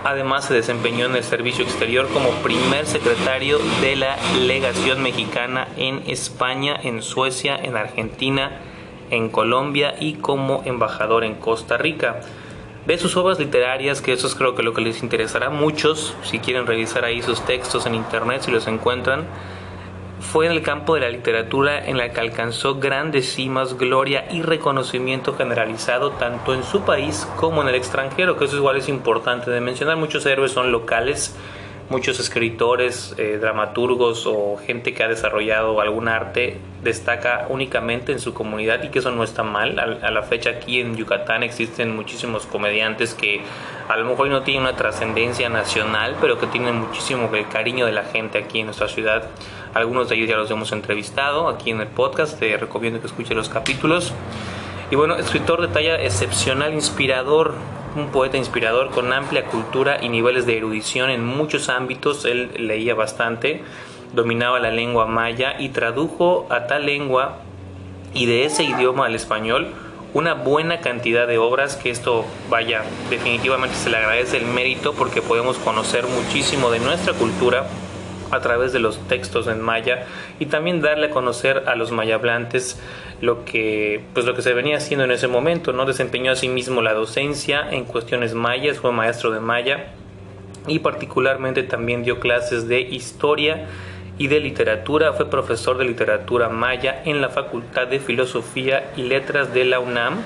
Además 0.05 0.45
se 0.45 0.55
desempeñó 0.55 1.07
en 1.07 1.17
el 1.17 1.25
servicio 1.25 1.65
exterior 1.65 2.09
como 2.13 2.31
primer 2.43 2.87
secretario 2.87 3.59
de 3.81 3.97
la 3.97 4.17
legación 4.41 5.03
mexicana 5.03 5.69
en 5.77 6.03
España, 6.07 6.79
en 6.81 7.03
Suecia, 7.03 7.57
en 7.57 7.77
Argentina, 7.77 8.61
en 9.11 9.29
Colombia 9.31 9.95
y 9.99 10.15
como 10.15 10.63
embajador 10.65 11.25
en 11.25 11.35
Costa 11.35 11.77
Rica. 11.77 12.21
De 12.87 12.99
sus 12.99 13.17
obras 13.17 13.41
literarias, 13.41 14.01
que 14.01 14.13
eso 14.13 14.29
es 14.29 14.37
creo 14.37 14.55
que 14.55 14.63
lo 14.63 14.75
que 14.75 14.81
les 14.81 15.03
interesará 15.03 15.49
a 15.49 15.51
muchos, 15.51 16.15
si 16.23 16.39
quieren 16.39 16.67
revisar 16.67 17.05
ahí 17.05 17.21
sus 17.21 17.41
textos 17.41 17.85
en 17.87 17.97
internet, 17.97 18.43
si 18.43 18.53
los 18.53 18.69
encuentran, 18.69 19.25
fue 20.21 20.47
en 20.47 20.53
el 20.53 20.63
campo 20.63 20.95
de 20.95 21.03
la 21.03 21.11
literatura 21.11 21.87
en 21.87 21.99
la 21.99 22.13
que 22.13 22.21
alcanzó 22.21 22.77
grandes 22.77 23.35
cimas, 23.35 23.77
gloria 23.77 24.27
y 24.31 24.43
reconocimiento 24.43 25.35
generalizado 25.35 26.13
tanto 26.13 26.55
en 26.55 26.63
su 26.65 26.83
país 26.83 27.29
como 27.37 27.63
en 27.63 27.69
el 27.69 27.75
extranjero, 27.75 28.37
que 28.37 28.47
eso 28.47 28.57
igual 28.57 28.77
es 28.77 28.89
importante 28.89 29.51
de 29.51 29.61
mencionar. 29.61 29.97
Muchos 29.97 30.25
héroes 30.25 30.53
son 30.53 30.73
locales, 30.73 31.37
muchos 31.89 32.19
escritores, 32.19 33.15
eh, 33.17 33.39
dramaturgos 33.41 34.27
o 34.27 34.57
gente 34.57 34.93
que 34.93 35.05
ha 35.05 35.09
desarrollado 35.09 35.81
algún 35.81 36.09
arte 36.09 36.59
destaca 36.83 37.47
únicamente 37.49 38.13
en 38.13 38.19
su 38.19 38.35
comunidad 38.35 38.83
y 38.83 38.89
que 38.89 38.99
eso 38.99 39.11
no 39.11 39.23
está 39.23 39.43
mal. 39.43 39.79
A, 39.79 40.11
la 40.11 40.23
fecha 40.23 40.51
aquí 40.51 40.81
en 40.81 40.97
Yucatán 40.97 41.43
existen 41.43 41.95
muchísimos 41.95 42.47
comediantes 42.47 43.15
que 43.15 43.41
a 43.89 43.97
lo 43.97 44.05
mejor 44.05 44.29
no 44.29 44.43
tienen 44.43 44.63
una 44.63 44.77
trascendencia 44.77 45.49
nacional, 45.49 46.17
pero 46.21 46.39
que 46.39 46.47
tienen 46.47 46.77
muchísimo 46.77 47.31
el 47.33 47.49
cariño 47.49 47.87
de 47.87 47.93
la 47.93 48.05
gente 48.05 48.39
aquí 48.39 48.61
en 48.61 48.67
nuestra 48.67 48.89
ciudad. 48.89 49.25
Algunos 49.75 50.09
de 50.09 50.17
ellos 50.17 50.29
ya 50.29 50.37
los 50.37 50.51
hemos 50.51 50.73
entrevistado 50.73 51.49
aquí 51.49 51.71
en 51.71 51.81
el 51.81 51.89
podcast, 51.89 52.39
te 52.39 52.57
recomiendo 52.57 53.01
que 53.01 53.07
escuches 53.07 53.37
los 53.37 53.49
capítulos. 53.49 54.13
Y 54.91 54.97
bueno, 54.97 55.17
escritor 55.17 55.61
de 55.61 55.69
talla 55.69 56.01
excepcional, 56.01 56.73
inspirador, 56.73 57.55
un 57.97 58.09
poeta 58.09 58.37
inspirador 58.37 58.91
con 58.91 59.13
amplia 59.13 59.47
cultura 59.47 59.99
y 60.03 60.09
niveles 60.09 60.47
de 60.47 60.57
erudición 60.57 61.11
en 61.11 61.25
muchos 61.25 61.69
ámbitos. 61.69 62.25
Él 62.25 62.51
leía 62.59 62.95
bastante, 62.95 63.63
dominaba 64.13 64.61
la 64.61 64.71
lengua 64.71 65.07
maya 65.07 65.57
y 65.59 65.71
tradujo 65.71 66.47
a 66.51 66.67
tal 66.67 66.87
lengua 66.87 67.39
y 68.15 68.27
de 68.27 68.45
ese 68.45 68.65
idioma 68.65 69.07
al 69.07 69.15
español 69.15 69.75
una 70.15 70.35
buena 70.35 70.81
cantidad 70.81 71.27
de 71.27 71.37
obras 71.37 71.77
que 71.77 71.91
esto 71.91 72.25
vaya 72.49 72.85
definitivamente 73.11 73.77
se 73.77 73.91
le 73.91 73.99
agradece 73.99 74.39
el 74.39 74.47
mérito 74.47 74.95
porque 74.95 75.21
podemos 75.21 75.59
conocer 75.59 76.07
muchísimo 76.07 76.71
de 76.71 76.79
nuestra 76.79 77.13
cultura 77.13 77.67
a 78.31 78.41
través 78.41 78.73
de 78.73 78.79
los 78.79 78.99
textos 79.09 79.47
en 79.47 79.61
maya 79.61 80.07
y 80.39 80.47
también 80.47 80.81
darle 80.81 81.07
a 81.07 81.11
conocer 81.11 81.65
a 81.67 81.77
los 81.77 81.93
mayablantes 81.93 82.81
lo 83.21 83.45
que 83.45 84.05
pues 84.13 84.27
lo 84.27 84.35
que 84.35 84.43
se 84.43 84.53
venía 84.53 84.77
haciendo 84.77 85.05
en 85.05 85.11
ese 85.11 85.29
momento 85.29 85.73
no 85.73 85.87
desempeñó 85.87 86.33
asimismo 86.33 86.83
la 86.83 86.95
docencia 86.95 87.67
en 87.71 87.85
cuestiones 87.85 88.35
mayas 88.35 88.79
fue 88.79 88.93
maestro 88.93 89.31
de 89.31 89.41
maya 89.41 89.87
y 90.67 90.81
particularmente 90.81 91.63
también 91.63 92.03
dio 92.03 92.21
clases 92.21 92.69
de 92.69 92.81
historia 92.81 93.67
y 94.19 94.29
de 94.29 94.41
literatura 94.41 95.13
fue 95.13 95.31
profesor 95.31 95.79
de 95.79 95.85
literatura 95.85 96.49
maya 96.49 97.03
en 97.05 97.21
la 97.21 97.29
Facultad 97.29 97.87
de 97.87 98.01
Filosofía 98.01 98.91
y 98.97 99.03
Letras 99.03 99.53
de 99.55 99.65
la 99.65 99.79
UNAM 99.79 100.23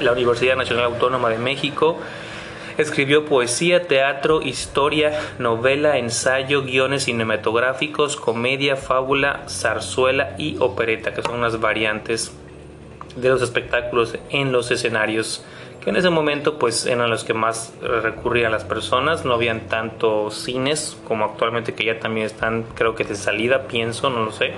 la 0.00 0.12
Universidad 0.12 0.56
Nacional 0.56 0.86
Autónoma 0.86 1.30
de 1.30 1.38
México 1.38 1.98
Escribió 2.78 3.24
poesía, 3.24 3.86
teatro, 3.86 4.42
historia, 4.42 5.18
novela, 5.38 5.96
ensayo, 5.96 6.62
guiones 6.62 7.04
cinematográficos, 7.04 8.16
comedia, 8.16 8.76
fábula, 8.76 9.44
zarzuela 9.48 10.34
y 10.38 10.56
opereta, 10.60 11.14
que 11.14 11.22
son 11.22 11.36
unas 11.36 11.60
variantes 11.60 12.32
de 13.16 13.28
los 13.30 13.40
espectáculos 13.40 14.18
en 14.28 14.52
los 14.52 14.70
escenarios 14.70 15.42
que 15.86 15.90
en 15.90 15.96
ese 15.96 16.10
momento 16.10 16.58
pues 16.58 16.84
eran 16.84 17.10
los 17.10 17.22
que 17.22 17.32
más 17.32 17.72
recurrían 17.80 18.50
las 18.50 18.64
personas, 18.64 19.24
no 19.24 19.34
habían 19.34 19.68
tanto 19.68 20.32
cines 20.32 20.98
como 21.06 21.24
actualmente 21.24 21.74
que 21.74 21.84
ya 21.84 22.00
también 22.00 22.26
están 22.26 22.64
creo 22.74 22.96
que 22.96 23.04
de 23.04 23.14
salida, 23.14 23.68
pienso, 23.68 24.10
no 24.10 24.24
lo 24.24 24.32
sé, 24.32 24.50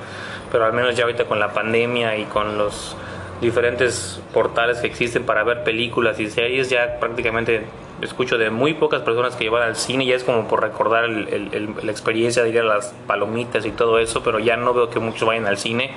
pero 0.51 0.65
al 0.65 0.73
menos 0.73 0.97
ya 0.97 1.05
ahorita 1.05 1.27
con 1.27 1.39
la 1.39 1.53
pandemia 1.53 2.17
y 2.17 2.25
con 2.25 2.57
los 2.57 2.97
diferentes 3.43 4.23
portales 4.33 4.79
que 4.79 4.87
existen 4.87 5.25
para 5.25 5.45
ver 5.45 5.65
películas 5.65 6.19
y 6.19 6.31
series 6.31 6.71
ya 6.71 6.99
prácticamente 6.99 7.61
escucho 8.03 8.39
de 8.39 8.51
muy 8.51 8.75
pocas 8.75 9.03
personas 9.03 9.37
que 9.37 9.45
llevan 9.45 9.63
al 9.63 9.77
cine, 9.77 10.07
ya 10.07 10.15
es 10.15 10.25
como 10.25 10.47
por 10.49 10.63
recordar 10.63 11.09
la 11.09 11.91
experiencia 11.91 12.43
de 12.43 12.51
ir 12.51 12.61
a 12.61 12.65
las 12.65 12.95
palomitas 13.07 13.67
y 13.67 13.71
todo 13.71 13.99
eso, 13.99 14.23
pero 14.23 14.39
ya 14.39 14.57
no 14.57 14.75
veo 14.75 14.91
que 14.91 15.01
muchos 15.01 15.27
vayan 15.27 15.47
al 15.47 15.59
cine, 15.59 15.91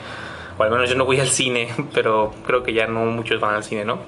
o 0.57 0.63
al 0.63 0.71
menos 0.71 0.89
yo 0.89 0.95
no 0.95 1.05
voy 1.05 1.19
al 1.19 1.27
cine, 1.27 1.69
pero 1.93 2.33
creo 2.45 2.63
que 2.63 2.73
ya 2.73 2.87
no 2.87 3.05
muchos 3.05 3.39
van 3.39 3.55
al 3.55 3.63
cine, 3.63 3.85
¿no? 3.85 3.99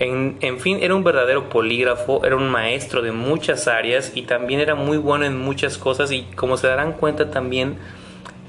En, 0.00 0.38
en, 0.40 0.58
fin, 0.58 0.78
era 0.82 0.94
un 0.94 1.04
verdadero 1.04 1.48
polígrafo, 1.48 2.24
era 2.24 2.34
un 2.34 2.48
maestro 2.48 3.00
de 3.00 3.12
muchas 3.12 3.68
áreas 3.68 4.12
y 4.16 4.22
también 4.22 4.58
era 4.58 4.74
muy 4.74 4.96
bueno 4.96 5.24
en 5.24 5.38
muchas 5.38 5.78
cosas 5.78 6.10
y 6.10 6.22
como 6.34 6.56
se 6.56 6.66
darán 6.66 6.94
cuenta 6.94 7.30
también 7.30 7.78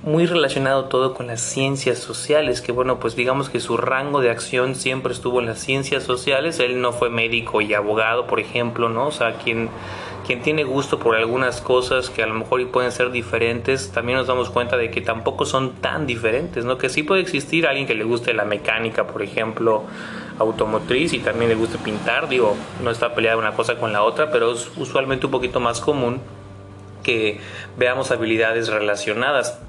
muy 0.05 0.27
relacionado 0.27 0.85
todo 0.85 1.15
con 1.15 1.25
las 1.25 1.41
ciencias 1.41 1.97
sociales, 1.97 2.61
que 2.61 2.71
bueno, 2.71 2.99
pues 2.99 3.15
digamos 3.15 3.49
que 3.49 3.59
su 3.59 3.75
rango 3.75 4.21
de 4.21 4.29
acción 4.29 4.75
siempre 4.75 5.11
estuvo 5.11 5.39
en 5.39 5.47
las 5.47 5.57
ciencias 5.57 6.03
sociales, 6.03 6.59
él 6.59 6.79
no 6.79 6.93
fue 6.93 7.09
médico 7.09 7.59
y 7.59 7.73
abogado, 7.73 8.27
por 8.27 8.39
ejemplo, 8.39 8.87
¿no? 8.87 9.07
O 9.07 9.11
sea, 9.11 9.39
quien, 9.39 9.67
quien 10.27 10.43
tiene 10.43 10.63
gusto 10.63 10.99
por 10.99 11.15
algunas 11.15 11.59
cosas 11.59 12.11
que 12.11 12.21
a 12.21 12.27
lo 12.27 12.35
mejor 12.35 12.67
pueden 12.67 12.91
ser 12.91 13.09
diferentes, 13.09 13.91
también 13.91 14.19
nos 14.19 14.27
damos 14.27 14.51
cuenta 14.51 14.77
de 14.77 14.91
que 14.91 15.01
tampoco 15.01 15.43
son 15.43 15.73
tan 15.77 16.05
diferentes, 16.05 16.65
¿no? 16.65 16.77
Que 16.77 16.89
sí 16.89 17.01
puede 17.01 17.21
existir 17.21 17.65
alguien 17.65 17.87
que 17.87 17.95
le 17.95 18.03
guste 18.03 18.31
la 18.35 18.45
mecánica, 18.45 19.07
por 19.07 19.23
ejemplo, 19.23 19.85
automotriz 20.37 21.13
y 21.13 21.19
también 21.19 21.49
le 21.49 21.55
guste 21.55 21.79
pintar, 21.79 22.29
digo, 22.29 22.55
no 22.83 22.91
está 22.91 23.15
peleada 23.15 23.37
una 23.37 23.53
cosa 23.53 23.79
con 23.79 23.91
la 23.91 24.03
otra, 24.03 24.31
pero 24.31 24.53
es 24.53 24.71
usualmente 24.77 25.25
un 25.25 25.31
poquito 25.31 25.59
más 25.59 25.81
común 25.81 26.21
que 27.01 27.39
veamos 27.75 28.11
habilidades 28.11 28.67
relacionadas. 28.67 29.59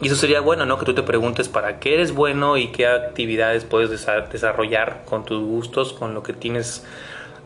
Y 0.00 0.06
eso 0.06 0.16
sería 0.16 0.40
bueno, 0.40 0.64
¿no? 0.64 0.78
Que 0.78 0.86
tú 0.86 0.94
te 0.94 1.02
preguntes 1.02 1.48
para 1.48 1.78
qué 1.78 1.94
eres 1.94 2.12
bueno 2.12 2.56
y 2.56 2.68
qué 2.68 2.86
actividades 2.86 3.64
puedes 3.64 3.90
desarrollar 3.90 5.02
con 5.04 5.24
tus 5.24 5.44
gustos, 5.44 5.92
con 5.92 6.14
lo 6.14 6.22
que 6.22 6.32
tienes 6.32 6.86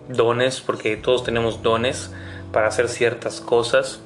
dones, 0.09 0.61
porque 0.61 0.97
todos 0.97 1.25
tenemos 1.25 1.63
dones 1.63 2.13
para 2.53 2.69
hacer 2.69 2.89
ciertas 2.89 3.41
cosas. 3.41 4.01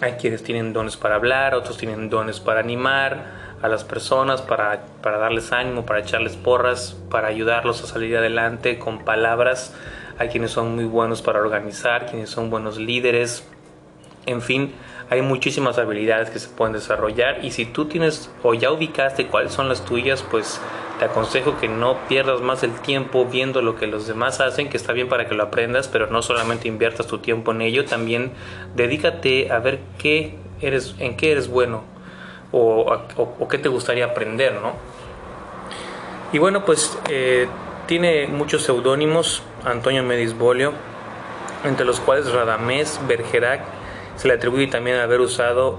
Hay 0.00 0.12
quienes 0.12 0.42
tienen 0.42 0.72
dones 0.72 0.96
para 0.96 1.16
hablar, 1.16 1.54
otros 1.54 1.76
tienen 1.76 2.08
dones 2.08 2.40
para 2.40 2.60
animar 2.60 3.44
a 3.60 3.68
las 3.68 3.84
personas, 3.84 4.42
para, 4.42 4.86
para 5.02 5.18
darles 5.18 5.52
ánimo, 5.52 5.84
para 5.84 6.00
echarles 6.00 6.36
porras, 6.36 6.96
para 7.10 7.28
ayudarlos 7.28 7.82
a 7.82 7.86
salir 7.86 8.16
adelante 8.16 8.78
con 8.78 9.04
palabras. 9.04 9.74
Hay 10.18 10.28
quienes 10.28 10.52
son 10.52 10.74
muy 10.74 10.84
buenos 10.84 11.22
para 11.22 11.40
organizar, 11.40 12.06
quienes 12.06 12.30
son 12.30 12.50
buenos 12.50 12.78
líderes, 12.78 13.46
En 14.26 14.40
fin, 14.40 14.72
hay 15.10 15.22
muchísimas 15.22 15.78
habilidades 15.78 16.30
que 16.30 16.38
se 16.38 16.48
pueden 16.48 16.72
desarrollar 16.72 17.44
y 17.44 17.50
si 17.50 17.66
tú 17.66 17.86
tienes 17.86 18.30
o 18.42 18.54
ya 18.54 18.70
ubicaste 18.70 19.26
cuáles 19.26 19.52
son 19.52 19.68
las 19.68 19.84
tuyas, 19.84 20.22
pues 20.22 20.60
te 20.98 21.04
aconsejo 21.04 21.58
que 21.58 21.68
no 21.68 21.98
pierdas 22.08 22.40
más 22.40 22.62
el 22.62 22.72
tiempo 22.72 23.26
viendo 23.26 23.62
lo 23.62 23.76
que 23.76 23.86
los 23.86 24.06
demás 24.06 24.40
hacen, 24.40 24.68
que 24.68 24.76
está 24.76 24.92
bien 24.92 25.08
para 25.08 25.28
que 25.28 25.34
lo 25.34 25.42
aprendas, 25.42 25.88
pero 25.88 26.06
no 26.06 26.22
solamente 26.22 26.68
inviertas 26.68 27.06
tu 27.06 27.18
tiempo 27.18 27.52
en 27.52 27.62
ello, 27.62 27.84
también 27.84 28.32
dedícate 28.74 29.50
a 29.52 29.58
ver 29.58 29.80
qué 29.98 30.36
eres, 30.60 30.94
en 30.98 31.16
qué 31.16 31.32
eres 31.32 31.48
bueno 31.48 31.82
o, 32.52 33.48
qué 33.50 33.58
te 33.58 33.68
gustaría 33.68 34.04
aprender, 34.04 34.54
¿no? 34.54 34.72
Y 36.32 36.38
bueno, 36.38 36.64
pues 36.64 36.96
eh, 37.08 37.48
tiene 37.86 38.28
muchos 38.28 38.62
seudónimos, 38.62 39.42
Antonio 39.64 40.02
Medisbolio, 40.04 40.72
entre 41.64 41.84
los 41.84 41.98
cuales 42.00 42.30
Radamés 42.32 43.00
Bergerac 43.08 43.62
se 44.16 44.28
le 44.28 44.34
atribuye 44.34 44.66
también 44.66 44.98
haber 44.98 45.20
usado 45.20 45.78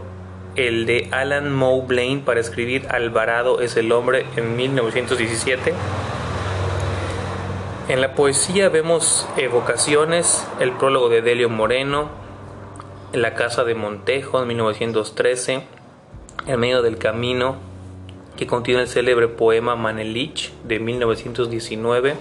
el 0.55 0.85
de 0.85 1.09
Alan 1.11 1.53
Moe 1.53 1.85
Blaine 1.85 2.21
para 2.21 2.39
escribir 2.39 2.87
Alvarado 2.89 3.59
es 3.59 3.75
el 3.75 3.91
hombre 3.91 4.25
en 4.37 4.55
1917. 4.55 5.73
En 7.89 8.01
la 8.01 8.15
poesía 8.15 8.69
vemos 8.69 9.27
evocaciones, 9.35 10.47
el 10.59 10.71
prólogo 10.71 11.09
de 11.09 11.21
Delio 11.21 11.49
Moreno, 11.49 12.09
La 13.11 13.35
casa 13.35 13.63
de 13.63 13.75
Montejo 13.75 14.41
en 14.41 14.47
1913, 14.47 15.63
En 16.47 16.59
medio 16.59 16.81
del 16.81 16.97
camino, 16.97 17.57
que 18.37 18.47
contiene 18.47 18.81
el 18.81 18.87
célebre 18.87 19.27
poema 19.27 19.75
Manelich 19.75 20.53
de 20.63 20.79
1919, 20.79 22.15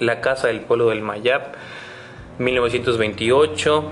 La 0.00 0.20
casa 0.20 0.48
del 0.48 0.60
pueblo 0.60 0.88
del 0.88 1.02
Mayap, 1.02 1.54
1928, 2.38 3.84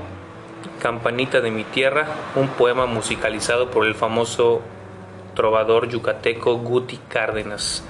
Campanita 0.82 1.40
de 1.40 1.52
mi 1.52 1.62
tierra, 1.62 2.08
un 2.34 2.48
poema 2.48 2.86
musicalizado 2.86 3.70
por 3.70 3.86
el 3.86 3.94
famoso 3.94 4.62
trovador 5.36 5.88
yucateco 5.88 6.56
Guti 6.56 6.98
Cárdenas. 7.08 7.84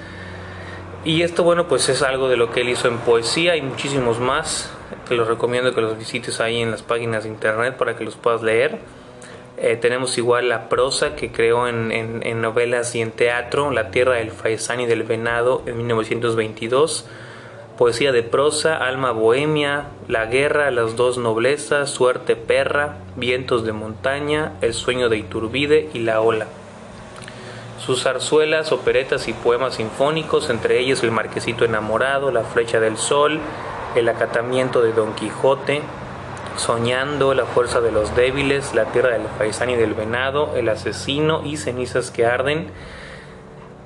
Y 1.03 1.23
esto, 1.23 1.43
bueno, 1.43 1.67
pues 1.67 1.89
es 1.89 2.03
algo 2.03 2.29
de 2.29 2.37
lo 2.37 2.51
que 2.51 2.61
él 2.61 2.69
hizo 2.69 2.87
en 2.87 2.99
poesía 2.99 3.55
y 3.55 3.63
muchísimos 3.63 4.19
más. 4.19 4.71
Te 5.09 5.15
los 5.15 5.27
recomiendo 5.27 5.73
que 5.73 5.81
los 5.81 5.97
visites 5.97 6.39
ahí 6.39 6.61
en 6.61 6.69
las 6.69 6.83
páginas 6.83 7.23
de 7.23 7.29
internet 7.29 7.77
para 7.77 7.95
que 7.97 8.03
los 8.03 8.15
puedas 8.15 8.43
leer. 8.43 8.77
Eh, 9.57 9.75
tenemos 9.75 10.19
igual 10.19 10.47
la 10.47 10.69
prosa 10.69 11.15
que 11.15 11.31
creó 11.31 11.67
en, 11.67 11.91
en, 11.91 12.41
novelas 12.41 12.93
y 12.93 13.01
en 13.01 13.09
teatro, 13.09 13.71
La 13.71 13.89
tierra 13.89 14.17
del 14.17 14.29
faisán 14.29 14.81
y 14.81 14.85
del 14.85 15.01
venado 15.01 15.63
en 15.65 15.77
1922 15.77 17.07
poesía 17.77 18.11
de 18.11 18.23
prosa, 18.23 18.77
alma 18.77 19.11
bohemia, 19.11 19.87
la 20.07 20.25
guerra, 20.25 20.69
las 20.71 20.95
dos 20.95 21.17
noblezas, 21.17 21.89
suerte 21.89 22.35
perra, 22.35 22.97
vientos 23.15 23.65
de 23.65 23.71
montaña, 23.71 24.53
el 24.61 24.73
sueño 24.73 25.09
de 25.09 25.17
Iturbide 25.17 25.89
y 25.93 25.99
la 25.99 26.21
ola. 26.21 26.47
Sus 27.83 28.03
zarzuelas, 28.03 28.71
operetas 28.71 29.27
y 29.27 29.33
poemas 29.33 29.75
sinfónicos, 29.75 30.49
entre 30.49 30.79
ellos 30.79 31.03
El 31.03 31.11
Marquesito 31.11 31.65
enamorado, 31.65 32.31
La 32.31 32.43
flecha 32.43 32.79
del 32.79 32.97
sol, 32.97 33.39
El 33.95 34.07
acatamiento 34.07 34.81
de 34.81 34.93
Don 34.93 35.13
Quijote, 35.15 35.81
Soñando, 36.55 37.33
La 37.33 37.45
fuerza 37.45 37.81
de 37.81 37.91
los 37.91 38.15
débiles, 38.15 38.73
La 38.73 38.85
tierra 38.85 39.09
del 39.09 39.27
faisán 39.37 39.71
y 39.71 39.75
del 39.75 39.95
venado, 39.95 40.55
El 40.55 40.69
asesino 40.69 41.43
y 41.43 41.57
Cenizas 41.57 42.11
que 42.11 42.25
arden, 42.25 42.67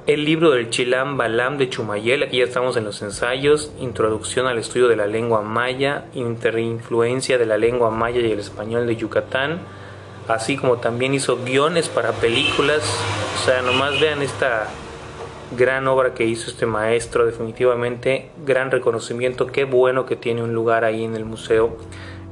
el 0.08 0.24
libro 0.24 0.52
del 0.52 0.70
Chilam 0.70 1.18
Balam 1.18 1.58
de 1.58 1.70
Chumayel, 1.70 2.24
aquí 2.24 2.38
ya 2.38 2.46
estamos 2.46 2.78
en 2.78 2.86
los 2.86 3.02
ensayos, 3.02 3.74
Introducción 3.82 4.48
al 4.48 4.58
estudio 4.58 4.88
de 4.88 4.96
la 4.96 5.06
lengua 5.06 5.42
maya, 5.42 6.06
Interinfluencia 6.14 7.38
de 7.38 7.46
la 7.46 7.58
lengua 7.58 7.92
maya 7.92 8.22
y 8.22 8.32
el 8.32 8.40
español 8.40 8.88
de 8.88 8.96
Yucatán, 8.96 9.60
así 10.30 10.56
como 10.56 10.78
también 10.78 11.14
hizo 11.14 11.44
guiones 11.44 11.90
para 11.90 12.14
películas, 12.14 12.84
o 13.36 13.46
sea, 13.46 13.62
nomás 13.62 14.00
vean 14.00 14.22
esta 14.22 14.70
gran 15.58 15.86
obra 15.90 16.14
que 16.14 16.24
hizo 16.24 16.50
este 16.50 16.66
maestro, 16.66 17.26
definitivamente 17.26 18.30
gran 18.46 18.72
reconocimiento, 18.72 19.48
qué 19.48 19.66
bueno 19.66 20.06
que 20.06 20.16
tiene 20.16 20.42
un 20.42 20.54
lugar 20.54 20.86
ahí 20.86 21.04
en 21.04 21.18
el 21.18 21.26
museo 21.26 21.76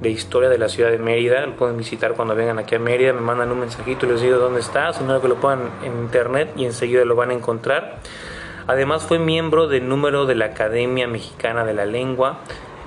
de 0.06 0.12
historia 0.12 0.50
de 0.50 0.60
la 0.60 0.70
ciudad 0.70 0.91
de 0.91 1.00
Mérida. 1.00 1.46
Lo 1.46 1.56
pueden 1.56 1.78
visitar 1.78 2.13
cuando 2.13 2.36
vengan 2.36 2.60
aquí 2.60 2.76
a 2.76 2.80
Mérida, 2.80 3.12
me 3.12 3.22
mandan 3.22 3.52
un 3.52 3.60
mensajito 3.60 4.06
y 4.06 4.10
les 4.10 4.22
digo 4.22 4.38
dónde 4.38 4.60
está, 4.60 4.94
sino 4.94 5.20
que 5.20 5.28
lo 5.28 5.36
pongan 5.36 5.72
en 5.84 5.94
internet 5.94 6.54
y 6.56 6.65
enseguida 6.65 7.04
lo 7.06 7.15
van 7.15 7.32
a 7.32 7.34
encontrar. 7.34 7.98
Además 8.68 9.04
fue 9.04 9.18
miembro 9.18 9.68
del 9.68 9.89
número 9.89 10.28
de 10.28 10.36
la 10.36 10.46
Academia 10.46 11.08
Mexicana 11.08 11.65
de 11.65 11.74
la 11.74 11.86
Lengua. 11.86 12.39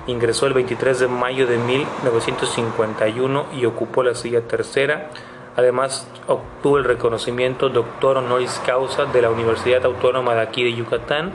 Ingresó 0.07 0.47
el 0.47 0.53
23 0.53 0.99
de 0.99 1.07
mayo 1.09 1.45
de 1.45 1.57
1951 1.57 3.47
y 3.53 3.65
ocupó 3.65 4.01
la 4.01 4.15
silla 4.15 4.41
tercera. 4.41 5.09
Además 5.57 6.07
obtuvo 6.27 6.77
el 6.77 6.85
reconocimiento 6.85 7.67
doctor 7.67 8.17
honoris 8.17 8.61
causa 8.65 9.05
de 9.05 9.21
la 9.21 9.29
Universidad 9.29 9.83
Autónoma 9.85 10.35
de 10.35 10.41
aquí 10.41 10.63
de 10.63 10.73
Yucatán 10.73 11.33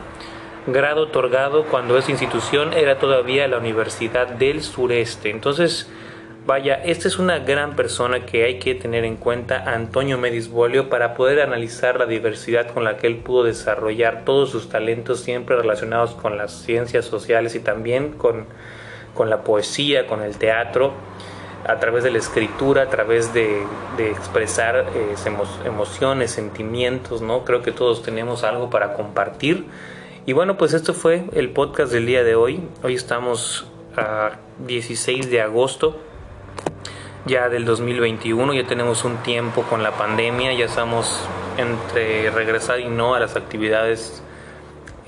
grado 0.66 1.02
otorgado 1.02 1.64
cuando 1.64 1.98
esa 1.98 2.10
institución 2.10 2.72
era 2.72 2.98
todavía 2.98 3.46
la 3.48 3.58
Universidad 3.58 4.28
del 4.28 4.62
Sureste. 4.62 5.30
Entonces, 5.30 5.88
vaya, 6.46 6.74
esta 6.74 7.08
es 7.08 7.18
una 7.18 7.38
gran 7.38 7.76
persona 7.76 8.24
que 8.24 8.44
hay 8.44 8.58
que 8.58 8.74
tener 8.74 9.04
en 9.04 9.16
cuenta, 9.16 9.64
Antonio 9.72 10.16
Medisbolio, 10.18 10.88
para 10.88 11.14
poder 11.14 11.40
analizar 11.40 11.98
la 11.98 12.06
diversidad 12.06 12.68
con 12.68 12.84
la 12.84 12.96
que 12.96 13.06
él 13.06 13.16
pudo 13.16 13.44
desarrollar 13.44 14.24
todos 14.24 14.50
sus 14.50 14.68
talentos 14.68 15.20
siempre 15.20 15.56
relacionados 15.56 16.12
con 16.12 16.38
las 16.38 16.52
ciencias 16.52 17.04
sociales 17.04 17.54
y 17.54 17.60
también 17.60 18.12
con, 18.12 18.46
con 19.14 19.28
la 19.28 19.42
poesía, 19.42 20.06
con 20.06 20.22
el 20.22 20.38
teatro 20.38 20.94
a 21.66 21.78
través 21.78 22.04
de 22.04 22.10
la 22.10 22.18
escritura, 22.18 22.82
a 22.82 22.88
través 22.88 23.32
de, 23.32 23.62
expresar 23.98 24.84
eh, 24.94 25.14
emociones, 25.64 26.30
sentimientos, 26.30 27.22
¿no? 27.22 27.44
Creo 27.44 27.62
que 27.62 27.72
todos 27.72 28.02
tenemos 28.02 28.44
algo 28.44 28.68
para 28.68 28.92
compartir 28.92 29.64
y 30.26 30.32
bueno, 30.32 30.56
pues 30.56 30.72
esto 30.72 30.94
fue 30.94 31.24
el 31.32 31.50
podcast 31.50 31.92
del 31.92 32.06
día 32.06 32.24
de 32.24 32.34
hoy. 32.34 32.62
Hoy 32.82 32.94
estamos 32.94 33.66
a 33.96 34.38
16 34.66 35.30
de 35.30 35.40
agosto 35.42 35.98
ya 37.26 37.48
del 37.48 37.64
2021, 37.64 38.52
ya 38.54 38.66
tenemos 38.66 39.04
un 39.04 39.16
tiempo 39.18 39.62
con 39.62 39.82
la 39.82 39.92
pandemia, 39.92 40.52
ya 40.52 40.66
estamos 40.66 41.26
entre 41.56 42.30
regresar 42.30 42.80
y 42.80 42.88
no 42.88 43.14
a 43.14 43.20
las 43.20 43.36
actividades 43.36 44.22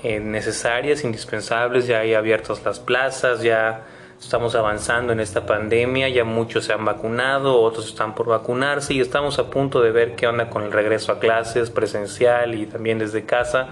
eh, 0.03 0.19
necesarias, 0.19 1.03
indispensables, 1.03 1.85
ya 1.85 1.99
hay 1.99 2.15
abiertas 2.15 2.63
las 2.65 2.79
plazas, 2.79 3.41
ya 3.43 3.85
estamos 4.19 4.55
avanzando 4.55 5.13
en 5.13 5.19
esta 5.19 5.45
pandemia, 5.45 6.09
ya 6.09 6.23
muchos 6.23 6.65
se 6.65 6.73
han 6.73 6.85
vacunado, 6.85 7.61
otros 7.61 7.87
están 7.87 8.15
por 8.15 8.27
vacunarse 8.27 8.95
y 8.95 8.99
estamos 8.99 9.37
a 9.37 9.51
punto 9.51 9.81
de 9.81 9.91
ver 9.91 10.15
qué 10.15 10.27
onda 10.27 10.49
con 10.49 10.63
el 10.63 10.71
regreso 10.71 11.11
a 11.11 11.19
clases 11.19 11.69
presencial 11.69 12.55
y 12.55 12.65
también 12.65 12.97
desde 12.97 13.25
casa. 13.25 13.69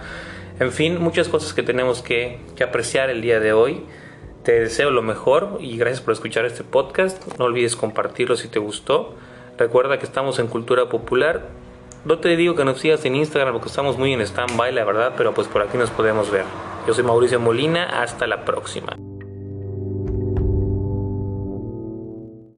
En 0.58 0.72
fin, 0.72 1.00
muchas 1.00 1.28
cosas 1.28 1.52
que 1.52 1.62
tenemos 1.62 2.00
que, 2.00 2.38
apreciar 2.64 3.10
el 3.10 3.20
día 3.20 3.40
de 3.40 3.52
hoy. 3.52 3.84
Te 4.42 4.60
deseo 4.60 4.90
lo 4.90 5.02
mejor 5.02 5.58
y 5.60 5.76
gracias 5.76 6.00
por 6.00 6.14
escuchar 6.14 6.46
este 6.46 6.64
podcast. 6.64 7.22
No 7.38 7.44
olvides 7.44 7.76
compartirlo 7.76 8.36
si 8.36 8.48
te 8.48 8.58
gustó. 8.58 9.14
Recuerda 9.58 9.98
que 9.98 10.06
estamos 10.06 10.38
en 10.38 10.46
Cultura 10.46 10.88
Popular. 10.88 11.48
No 12.04 12.20
te 12.20 12.36
digo 12.36 12.54
que 12.54 12.64
nos 12.64 12.78
sigas 12.78 13.04
en 13.04 13.16
Instagram 13.16 13.52
porque 13.52 13.68
estamos 13.68 13.98
muy 13.98 14.12
en 14.12 14.20
stand-by, 14.20 14.72
la 14.72 14.84
verdad, 14.84 15.14
pero 15.16 15.34
pues 15.34 15.48
por 15.48 15.62
aquí 15.62 15.76
nos 15.76 15.90
podemos 15.90 16.30
ver. 16.30 16.44
Yo 16.86 16.94
soy 16.94 17.04
Mauricio 17.04 17.40
Molina, 17.40 18.00
hasta 18.00 18.26
la 18.26 18.44
próxima. 18.44 18.96